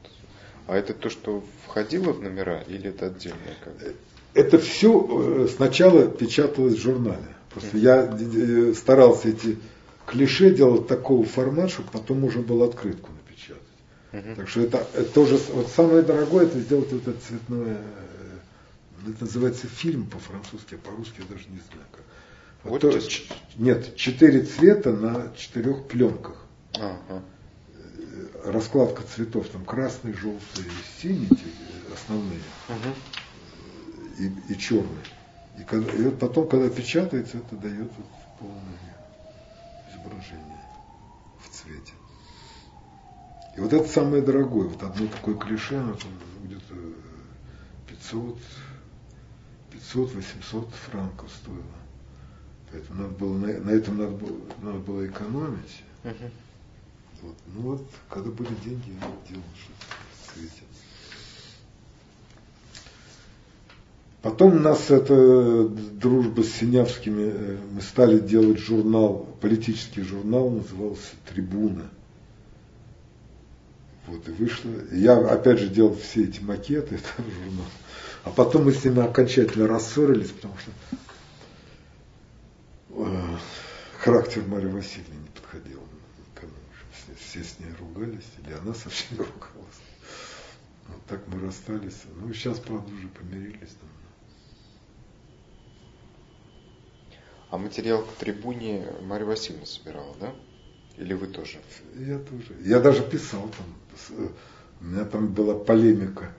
[0.66, 3.56] А это то, что входило в номера или это отдельное?
[3.62, 3.74] Как?
[4.34, 7.36] Это все э, сначала печаталось в журнале.
[7.50, 9.58] Просто я э, старался эти
[10.06, 13.62] клише делать такого формата, чтобы потом можно было открытку напечатать.
[14.12, 14.36] Mm-hmm.
[14.36, 17.78] Так что это, это тоже вот самое дорогое это сделать вот это цветное.
[17.78, 22.02] Э, это называется фильм по-французски, а по-русски я даже не знаю как.
[22.62, 23.24] Вот то, ч,
[23.56, 26.36] нет, четыре цвета на четырех пленках.
[26.74, 27.22] Uh-huh.
[28.44, 30.64] Раскладка цветов, там красный, желтый,
[31.00, 31.28] синий
[31.92, 32.38] основные.
[32.68, 32.94] Uh-huh
[34.20, 35.04] и, и черный.
[35.58, 38.06] И, когда, и вот потом, когда печатается, это дает вот
[38.38, 38.98] полное
[39.90, 40.64] изображение
[41.40, 41.92] в цвете.
[43.56, 44.68] И вот это самое дорогое.
[44.68, 46.10] Вот одно такое клише, оно там
[46.44, 46.74] где-то
[47.88, 48.38] 500,
[49.72, 51.64] 500-800 франков стоило.
[52.70, 55.82] Поэтому надо было, на, на этом надо было, надо было экономить.
[56.04, 56.30] Uh-huh.
[57.22, 57.36] Вот.
[57.48, 60.69] Ну вот, когда были деньги, я делал что-то в цвете.
[64.22, 71.90] Потом нас эта дружба с Синявскими, э, мы стали делать журнал, политический журнал, назывался «Трибуна».
[74.06, 74.70] Вот и вышло.
[74.92, 77.70] Я опять же делал все эти макеты этого журнала.
[78.24, 80.70] А потом мы с ними окончательно рассорились, потому что
[82.90, 83.36] э,
[83.98, 85.80] характер Марии Васильевны не подходил.
[87.18, 89.80] Все, с ней ругались, или она совсем ругалась.
[90.88, 92.02] Вот так мы расстались.
[92.16, 93.76] Ну, сейчас, правда, уже помирились.
[97.50, 100.32] А материал к трибуне Марья Васильевна собирала, да?
[100.96, 101.58] Или вы тоже?
[101.96, 102.56] Я тоже.
[102.64, 104.30] Я даже писал там.
[104.80, 106.32] У меня там была полемика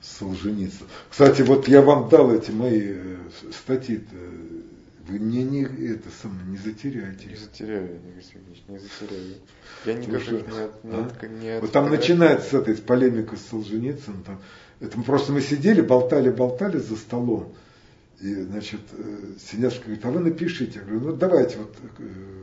[0.00, 0.88] с Солженицыным.
[1.10, 3.16] Кстати, вот я вам дал эти мои э,
[3.52, 3.96] статьи.
[3.96, 4.68] -то.
[5.08, 7.26] Вы мне не, это самое, не затеряйте.
[7.26, 9.34] Не затеряю, Игорь Сергеевич, не затеряю.
[9.84, 11.06] Я никак не, от, не, а?
[11.06, 14.22] от, не от Вот там начинается с этой полемика с Солженицыным.
[14.22, 14.40] Там,
[14.78, 17.52] это просто мы сидели, болтали, болтали за столом.
[18.22, 20.78] И, значит, э, Синявская говорит, а вы напишите.
[20.78, 22.42] Я говорю, ну давайте вот, э,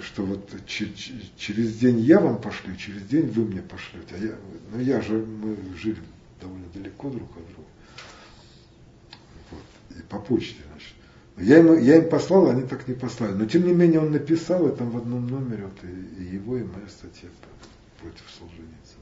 [0.00, 0.48] что вот
[1.36, 4.14] через день я вам пошлю, через день вы мне пошлете.
[4.14, 4.36] А я,
[4.72, 5.98] ну я же, мы жили
[6.40, 7.68] довольно далеко друг от друга.
[9.50, 10.94] Вот, и по почте, значит.
[11.36, 13.32] Я им, я им послал, они так не послали.
[13.32, 16.56] Но тем не менее он написал, и там в одном номере вот и, и его,
[16.56, 17.28] и моя статья
[18.00, 18.93] против Солженицына.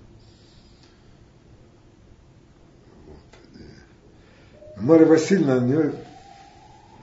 [4.82, 5.94] Марья Васильевна, у нее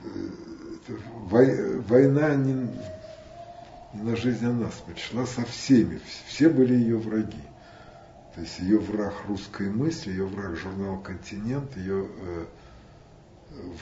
[0.03, 2.69] э, война не,
[3.93, 7.41] на жизнь, а на смерть, шла со всеми, все были ее враги.
[8.35, 12.45] То есть ее враг русской мысли, ее враг журнал «Континент», ее э,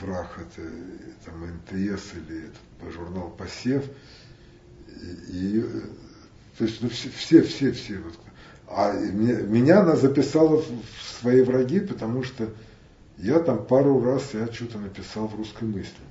[0.00, 0.68] враг это
[1.24, 3.84] там, МТС или это, журнал «Посев».
[5.28, 5.60] И, и,
[6.56, 7.98] то есть ну, все, все, все, все.
[7.98, 8.14] Вот.
[8.68, 12.48] А мне, меня она записала в свои враги, потому что
[13.18, 16.04] я там пару раз я что-то написал в русской мысли.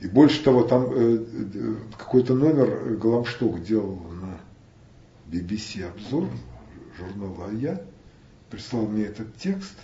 [0.00, 4.40] И больше того, там э, э, какой-то номер Голомшток делал на
[5.30, 6.28] BBC обзор
[6.98, 7.80] журнала, а я
[8.50, 9.74] прислал мне этот текст,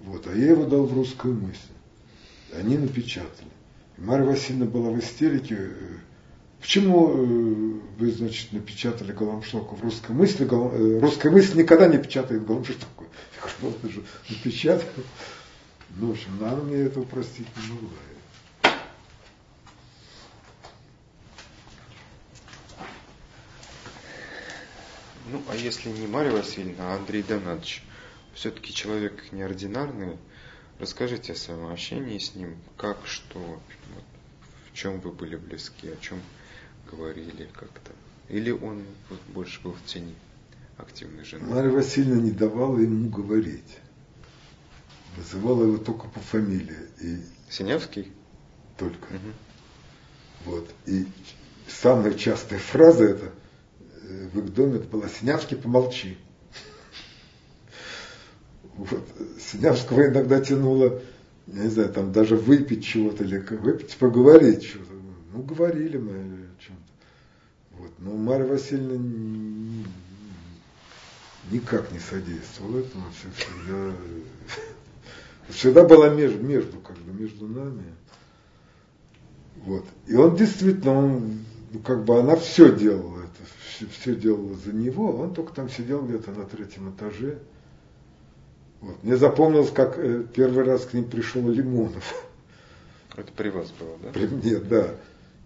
[0.00, 1.58] вот, а я его дал в русскую мысль.
[2.54, 3.48] Они напечатали.
[3.98, 5.70] И Марья Васильевна была в истерике.
[6.60, 10.44] Э, почему э, вы, значит, напечатали Голомштока в русской мысли?
[11.00, 13.04] Русская мысль никогда не печатает Голомштока
[13.40, 14.88] кто-то же напечатал.
[15.96, 17.88] Ну, в общем, она мне этого простить не могла.
[25.26, 27.82] Ну, а если не Марья Васильевна, а Андрей Донатович,
[28.34, 30.16] все-таки человек неординарный,
[30.78, 33.60] расскажите о своем общении с ним, как, что,
[34.70, 36.20] в чем вы были близки, о чем
[36.90, 37.92] говорили как-то.
[38.28, 40.14] Или он вот, больше был в тени?
[40.80, 41.46] активной жены.
[41.46, 43.78] Марья Васильевна не давала ему говорить.
[45.16, 46.76] Называла его только по фамилии.
[47.00, 48.12] И Синявский?
[48.78, 49.04] Только.
[49.04, 50.46] Угу.
[50.46, 50.70] Вот.
[50.86, 51.06] И
[51.68, 53.32] самая частая фраза это
[54.02, 56.16] э, в их доме это была «Синявский, помолчи».
[58.76, 59.06] Вот.
[59.38, 61.02] Синявского иногда тянуло,
[61.48, 64.94] я не знаю, там даже выпить чего-то или выпить, поговорить что-то.
[65.32, 67.78] Ну, говорили мы о чем-то.
[67.78, 67.92] Вот.
[67.98, 69.84] Но Марья Васильевна
[71.50, 73.92] никак не содействовал этому, всегда,
[75.48, 77.84] всегда была между, между, как бы, между нами.
[79.56, 79.84] Вот.
[80.06, 84.72] И он действительно, он, ну, как бы она все делала, это, все, все делала за
[84.72, 87.38] него, он только там сидел где-то на третьем этаже.
[88.80, 89.02] Вот.
[89.02, 92.26] Мне запомнилось, как э, первый раз к ним пришел Лимонов.
[93.16, 94.10] Это при вас было, да?
[94.12, 94.94] При мне, да.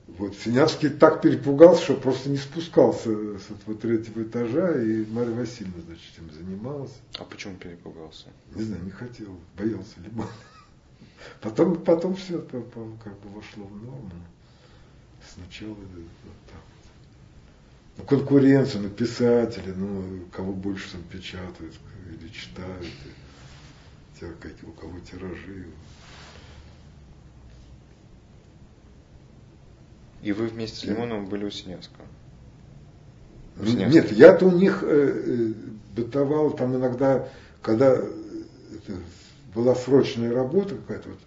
[0.06, 5.82] Вот Синявский так перепугался, что просто не спускался с этого третьего этажа, и Марья Васильевна,
[5.86, 6.92] значит, этим занималась.
[7.18, 8.26] А почему перепугался?
[8.54, 10.30] Не знаю, не хотел, боялся Лимонова.
[11.40, 14.10] Потом, потом все как бы вошло в норму.
[15.32, 15.88] Сначала вот
[16.46, 16.84] так вот.
[17.96, 21.74] Ну, конкуренция, ну, писатели, ну, кого больше там печатают
[22.10, 24.26] или читают, и, те,
[24.66, 25.66] у кого тиражи.
[30.24, 32.06] И вы вместе с Лимоновым были у Синявского?
[33.58, 35.52] У Нет, я-то у них э, э,
[35.94, 37.28] бытовал там иногда,
[37.60, 38.92] когда это,
[39.54, 41.18] была срочная работа какая-то, вот,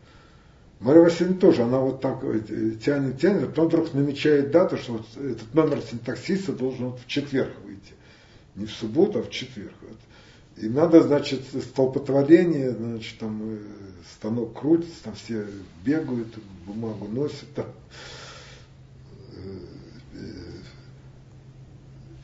[0.79, 4.93] Мария Васильевна тоже, она вот так э, тянет, тянет, а потом вдруг намечает дату, что
[4.93, 7.93] вот этот номер таксиста должен вот в четверг выйти.
[8.55, 9.75] Не в субботу, а в четверг.
[9.81, 9.97] Вот.
[10.57, 13.57] И надо, значит, столпотворение, значит, там э,
[14.15, 15.45] станок крутится, там все
[15.85, 16.35] бегают,
[16.65, 17.67] бумагу носят там.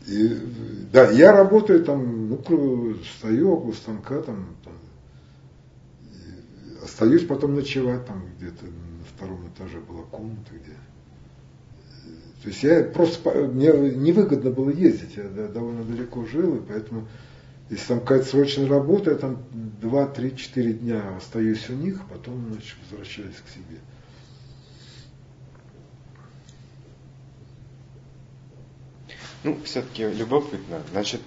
[0.08, 0.38] И,
[0.92, 4.74] да, я работаю там, ну, стою около станка, там, там
[6.84, 10.74] остаюсь потом ночевать, там где-то на втором этаже была комната, где...
[12.44, 17.08] То есть я просто, мне невыгодно было ездить, я довольно далеко жил, и поэтому,
[17.70, 19.38] если там какая-то срочная работа, я там
[19.82, 23.80] 2, 3, 4 дня остаюсь у них, потом, значит, возвращаюсь к себе.
[29.44, 30.82] Ну, все-таки любопытно.
[30.92, 31.22] Значит,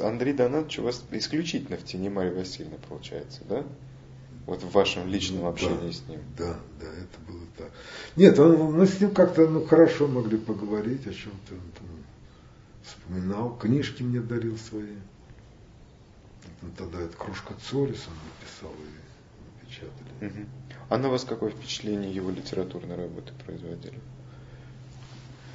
[0.00, 3.64] Андрей Донатович у вас исключительно в тени Марии Васильевны получается, да?
[4.46, 6.20] Вот в вашем личном общении да, с ним.
[6.36, 7.70] Да, да, это было так.
[8.16, 11.54] Нет, он, мы с ним как-то ну, хорошо могли поговорить о чем-то.
[11.54, 11.86] Он там
[12.82, 14.96] вспоминал, книжки мне дарил свои.
[16.62, 20.26] Он тогда это кружка Цорис он написал и напечатали.
[20.26, 20.48] Угу.
[20.88, 24.00] А на вас какое впечатление его литературной работы производили?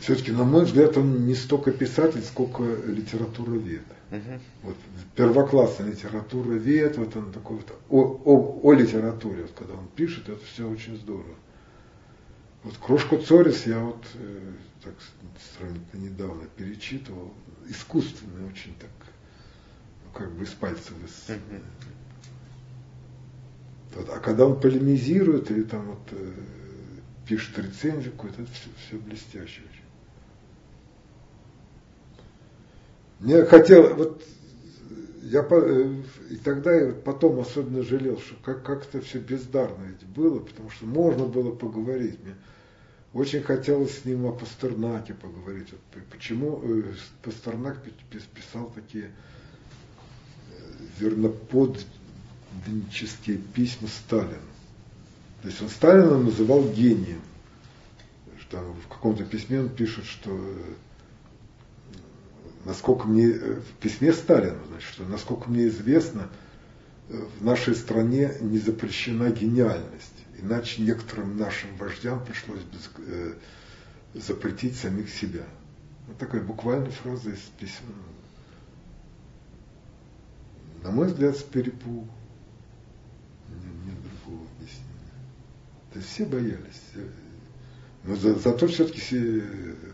[0.06, 3.82] Все-таки, на мой взгляд, он не столько писатель, сколько литературовед.
[4.12, 4.40] Угу.
[4.62, 4.76] Вот,
[5.16, 10.46] первоклассный литературовед, вот он такой вот о, о, о литературе, вот, когда он пишет, это
[10.46, 11.36] все очень здорово.
[12.64, 14.54] Вот кружку Цорис я вот э,
[14.84, 14.94] так
[15.58, 17.34] сравнительно недавно перечитывал,
[17.68, 18.92] искусственный очень так,
[20.04, 21.62] ну, как бы из пальцев из, угу.
[23.96, 26.32] вот, А когда он полемизирует или там вот э,
[27.28, 29.86] пишет рецензию какую-то, это все, все блестяще очень.
[33.20, 34.24] Мне хотел, вот
[35.22, 35.96] я э,
[36.30, 40.70] и тогда я потом особенно жалел, что как, как это все бездарно ведь было, потому
[40.70, 42.18] что можно было поговорить.
[42.24, 42.36] Мне
[43.14, 45.68] очень хотелось с ним о Пастернаке поговорить.
[45.72, 46.94] Вот почему э,
[47.24, 47.82] Пастернак
[48.34, 49.10] писал такие э,
[51.00, 54.42] верноподданнические письма Сталину.
[55.42, 57.22] То есть он Сталина называл гением.
[58.40, 60.38] Что в каком-то письме он пишет, что
[62.66, 66.30] насколько мне э, в письме Сталину, значит, что насколько мне известно,
[67.10, 73.34] э, в нашей стране не запрещена гениальность, иначе некоторым нашим вождям пришлось бы э,
[74.16, 75.44] запретить самих себя.
[76.08, 77.94] Вот такая буквальная фраза из письма.
[80.84, 82.08] На мой взгляд, с перепугу.
[83.50, 84.84] Нет, нет другого объяснения.
[85.94, 86.82] То есть все боялись.
[88.04, 89.42] Но за, зато все-таки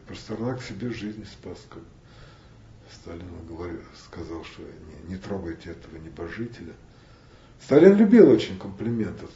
[0.08, 1.58] Пастернак себе жизнь спас.
[1.70, 1.82] Как
[2.94, 6.74] Сталин говорил, сказал, что не, не трогайте этого небожителя.
[7.64, 9.30] Сталин любил очень комплиментов.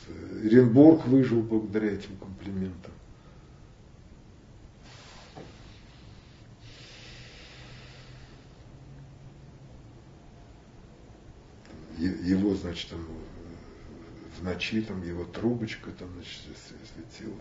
[0.44, 2.92] Оренбург выжил благодаря этим комплиментам.
[11.98, 13.06] Его, значит, там,
[14.38, 16.42] в ночи там его трубочка там, значит,
[16.94, 17.36] светила.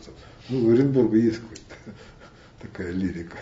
[0.49, 1.99] Ну, у Оренбурга есть какая-то
[2.61, 3.39] такая лирика.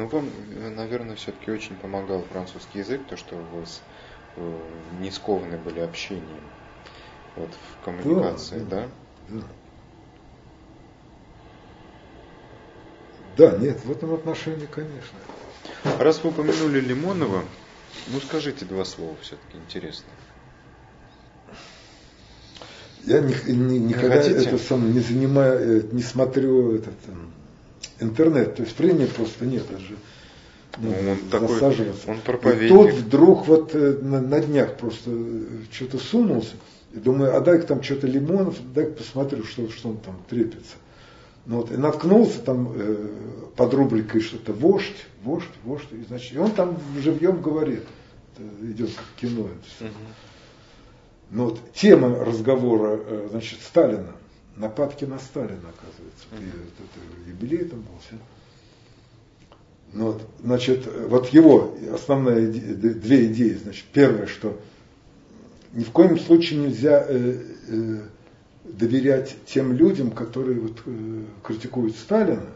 [0.00, 0.30] Ну, вам,
[0.76, 3.64] наверное, все-таки очень помогал французский язык, то, что вы
[4.36, 4.58] э,
[4.98, 6.40] не скованы были общением
[7.36, 8.88] вот, в коммуникации, да?
[9.28, 9.42] Да.
[13.36, 13.50] да.
[13.50, 15.18] Да, нет, в этом отношении, конечно.
[15.98, 17.44] Раз вы упомянули Лимонова,
[18.08, 20.08] ну скажите два слова все-таки интересно.
[23.04, 26.94] Я ни, ни, никогда это сам не занимаю, э, не смотрю этот
[28.00, 29.96] интернет, то есть времени просто нет даже.
[30.78, 31.60] ну, он такой.
[32.06, 32.68] Он И проповедник.
[32.70, 36.54] тут вдруг вот э, на, на днях просто э, что-то сунулся,
[36.92, 40.76] и думаю, а дай-ка там что-то лимонов, дай-ка посмотрю, что, что он там трепится.
[41.46, 43.08] Ну вот, и наткнулся там э,
[43.56, 47.84] под рубрикой что-то вождь, вождь, вождь, и, значит, и он там живьем говорит,
[48.36, 49.84] это идет как кино это все.
[49.84, 49.94] Мгм.
[51.30, 54.12] Ну вот тема разговора, э, значит, Сталина,
[54.60, 56.26] нападки на Сталина, оказывается.
[56.32, 58.16] И вот это юбилей там был, все.
[59.92, 61.76] Ну вот, значит, вот его
[62.46, 64.60] д- две идеи, значит, первое, что
[65.72, 67.98] ни в коем случае нельзя э, э,
[68.64, 72.46] доверять тем людям, которые вот, э, критикуют Сталина,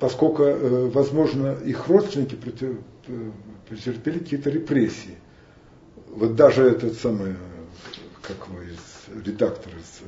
[0.00, 2.80] поскольку, э, возможно, их родственники претер-
[3.68, 5.16] претерпели какие-то репрессии.
[6.08, 7.36] Вот даже этот самый,
[8.22, 10.04] как из, редактор из э,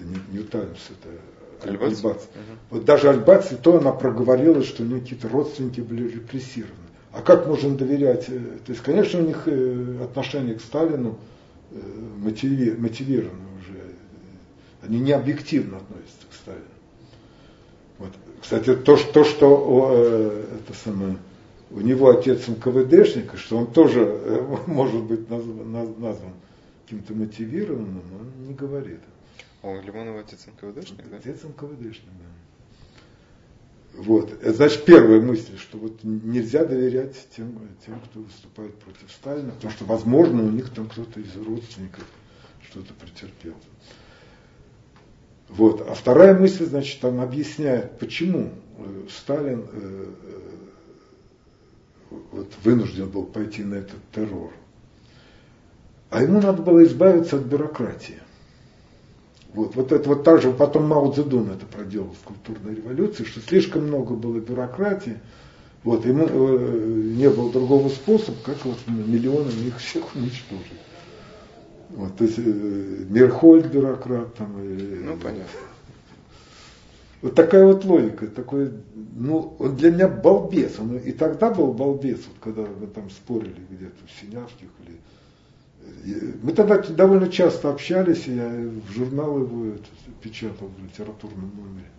[0.00, 1.98] это не New Times, это Альбац?
[1.98, 2.22] Альбац.
[2.34, 2.58] Мгм.
[2.70, 6.74] Вот даже Альбац, и то она проговорила, что у нее какие-то родственники были репрессированы.
[7.12, 8.26] А как можно доверять?
[8.28, 11.18] э, То есть, конечно, у них э, отношение к Сталину
[11.70, 11.76] э,
[12.24, 13.82] мотиви- мотивировано уже.
[14.82, 16.64] Они не объективно относятся к Сталину.
[17.98, 18.10] Вот.
[18.40, 21.16] Кстати, то, что, то, что э, это самое,
[21.70, 26.32] у него отец НКВДшник, что он тоже э, может быть назв- наз- назван
[26.84, 29.00] каким-то мотивированным, он не говорит.
[29.62, 31.16] Он Лимонов отец НКВДшник, да?
[31.16, 32.26] Отец НКВДшник, да.
[33.94, 34.32] Вот.
[34.32, 39.72] Это значит, первая мысль, что вот нельзя доверять тем, тем, кто выступает против Сталина, потому
[39.72, 42.04] что, возможно, у них там кто-то из родственников
[42.70, 43.54] что-то претерпел.
[45.48, 45.86] Вот.
[45.88, 53.64] А вторая мысль, значит, там объясняет, почему э, Сталин э, э, вот, вынужден был пойти
[53.64, 54.52] на этот террор.
[56.10, 58.20] А ему надо было избавиться от бюрократии.
[59.54, 63.40] Вот, вот это вот так же потом Мао Цзэдун это проделал в культурной революции, что
[63.40, 65.18] слишком много было бюрократии,
[65.82, 70.80] вот, ему э, не было другого способа, как вот миллионами их всех уничтожить.
[71.90, 74.54] Вот, то есть э, Мерхольд бюрократ там.
[74.58, 75.60] э, Ну, понятно.
[77.22, 82.20] Вот такая вот логика, такой, ну, он для меня балбес, он и тогда был балбес,
[82.26, 84.96] вот когда мы там спорили где-то в Синявских или
[86.42, 89.76] мы тогда довольно часто общались, и я в журнал его
[90.22, 91.90] печатал в литературном номере.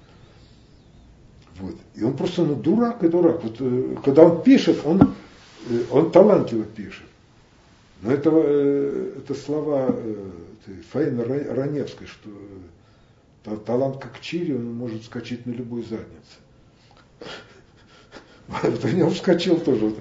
[1.59, 1.75] Вот.
[1.95, 3.43] И он просто ну, дурак и дурак.
[3.43, 5.15] Вот, э, когда он пишет, он,
[5.69, 7.05] э, он талантливо пишет.
[8.01, 12.33] Но это, э, это слова э, Раневской, что э,
[13.43, 16.07] та- талант как чири, он может скачать на любой заднице.
[18.47, 19.93] Вот у него вскочил тоже.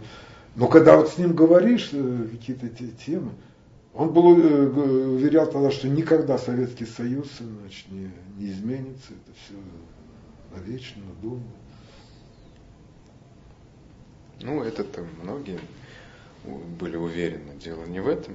[0.56, 1.90] Но когда вот с ним говоришь
[2.32, 3.30] какие-то те темы,
[3.94, 4.68] он был, э,
[5.08, 9.54] уверял тогда, что никогда Советский Союз значит, не, не изменится, это все
[10.54, 11.42] навечно, надолго.
[14.42, 15.58] Ну, это-то многие
[16.44, 17.56] у- были уверены.
[17.62, 18.34] Дело не в этом.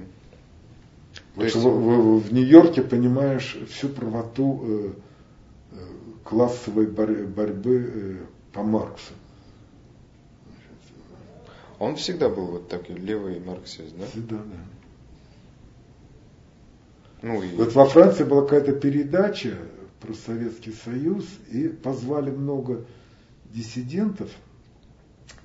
[1.14, 4.92] То Вот есть- в, в- в Нью-Йорке понимаешь всю правоту э,
[5.72, 5.76] э,
[6.22, 8.16] классовой бор- борьбы э,
[8.52, 9.12] по Марксу.
[11.78, 14.06] Он всегда был вот такой левый марксист, да?
[14.06, 14.56] Всегда, да.
[17.22, 19.56] Ну и Вот во Франции была какая-то передача
[20.00, 22.84] про Советский Союз, и позвали много
[23.52, 24.30] диссидентов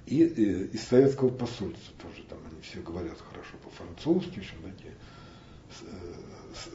[0.05, 2.24] и, э, из советского посольства тоже.
[2.30, 4.93] Там они все говорят хорошо по-французски, еще такие
[5.72, 6.69] с- э,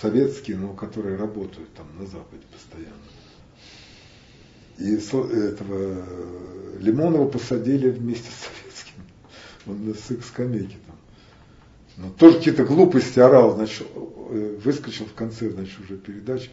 [0.00, 2.94] советские, но которые работают там на Западе постоянно.
[4.78, 4.98] И
[5.32, 9.02] этого э, Лимонова посадили вместе с советским.
[9.66, 10.10] Он с-
[10.83, 10.83] там.
[11.96, 16.50] Ну, тоже какие-то глупости орал, значит, э, выскочил в конце, значит, уже передач,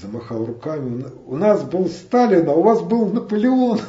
[0.00, 1.04] замахал руками.
[1.26, 3.80] У нас был Сталин, а у вас был Наполеон.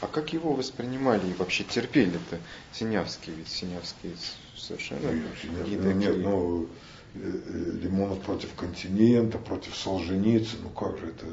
[0.00, 2.38] А как его воспринимали и вообще терпели-то
[2.72, 3.32] Синявский?
[3.34, 4.14] Ведь Синявский
[4.56, 6.12] совершенно не Нет, нет, такие.
[6.12, 6.68] ну,
[7.14, 11.26] э, э, Лимонов против континента, против Солженицына, ну как же это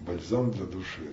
[0.00, 1.12] бальзам для души.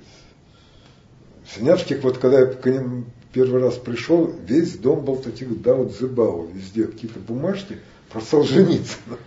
[1.47, 6.85] Синявских, вот когда я к ним первый раз пришел, весь дом был таких даут-зебау, везде
[6.85, 7.79] какие-то бумажки
[8.09, 9.17] про Солженицына.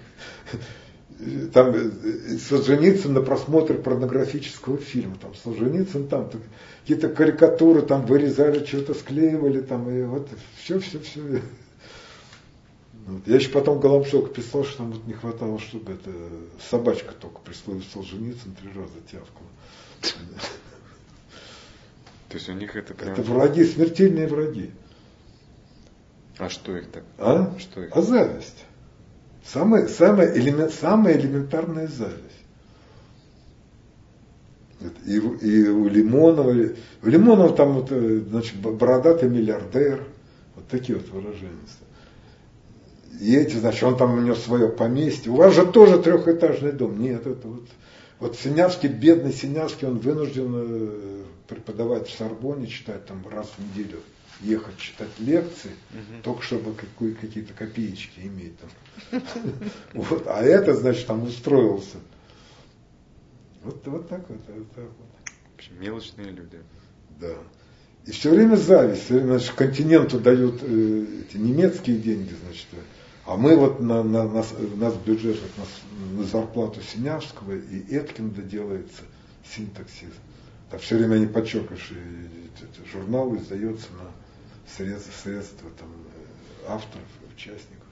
[1.52, 6.30] Там э, Солженицын на просмотр порнографического фильма, там Солженицын, там
[6.82, 11.42] какие-то карикатуры там вырезали, что-то склеивали, там, и вот все, все, все.
[13.06, 13.22] Вот.
[13.26, 16.10] Я еще потом Голомшок писал, что там вот не хватало, чтобы это
[16.70, 19.48] собачка только при слове Солженицын три раза тявкала.
[22.36, 23.14] То есть у них это прям...
[23.14, 24.70] Это враги, смертельные враги.
[26.36, 27.02] А что их так?
[27.16, 27.54] А?
[27.58, 27.96] Что их?
[27.96, 28.66] А зависть.
[29.42, 32.20] Самая, самая, элемент, самая элементарная зависть.
[35.06, 40.06] И, и у Лимонова, у Лимонова там вот, э, значит, бородатый миллиардер,
[40.56, 41.56] вот такие вот выражения.
[43.18, 45.32] И эти, значит, он там у него свое поместье.
[45.32, 47.00] У вас же тоже трехэтажный дом.
[47.00, 47.66] Нет, это вот,
[48.18, 54.00] вот Синявский, бедный Синявский, он вынужден э, преподавать в Сорбоне, читать там раз в неделю,
[54.40, 56.22] ехать читать лекции, угу.
[56.22, 59.22] только чтобы какие-то копеечки иметь там.
[59.92, 61.98] Вот, а это, значит, там устроился.
[63.62, 65.30] Вот, вот так вот, вот так вот.
[65.52, 66.58] В общем, мелочные люди.
[67.20, 67.34] Да.
[68.06, 72.66] И все время зависть, все время, значит, континенту дают э, эти немецкие деньги, значит,
[73.26, 78.42] а мы вот на, на, на, у нас в на, на зарплату Синявского и Эткинда
[78.42, 79.02] делается
[79.44, 80.12] синтаксис.
[80.70, 81.94] Так все время они подчеркивают, что
[82.92, 84.10] журнал издается на
[84.70, 87.86] средства, средства там, э, авторов, участников.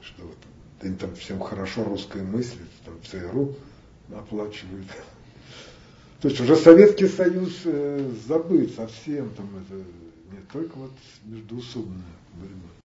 [0.00, 0.36] Что вот
[0.80, 3.56] они там всем хорошо русская мысль, там ЦРУ
[4.14, 4.86] оплачивают.
[6.20, 9.74] То есть уже Советский Союз э, забыт совсем, там это
[10.32, 10.92] не только вот
[12.34, 12.74] междуусобная борьба.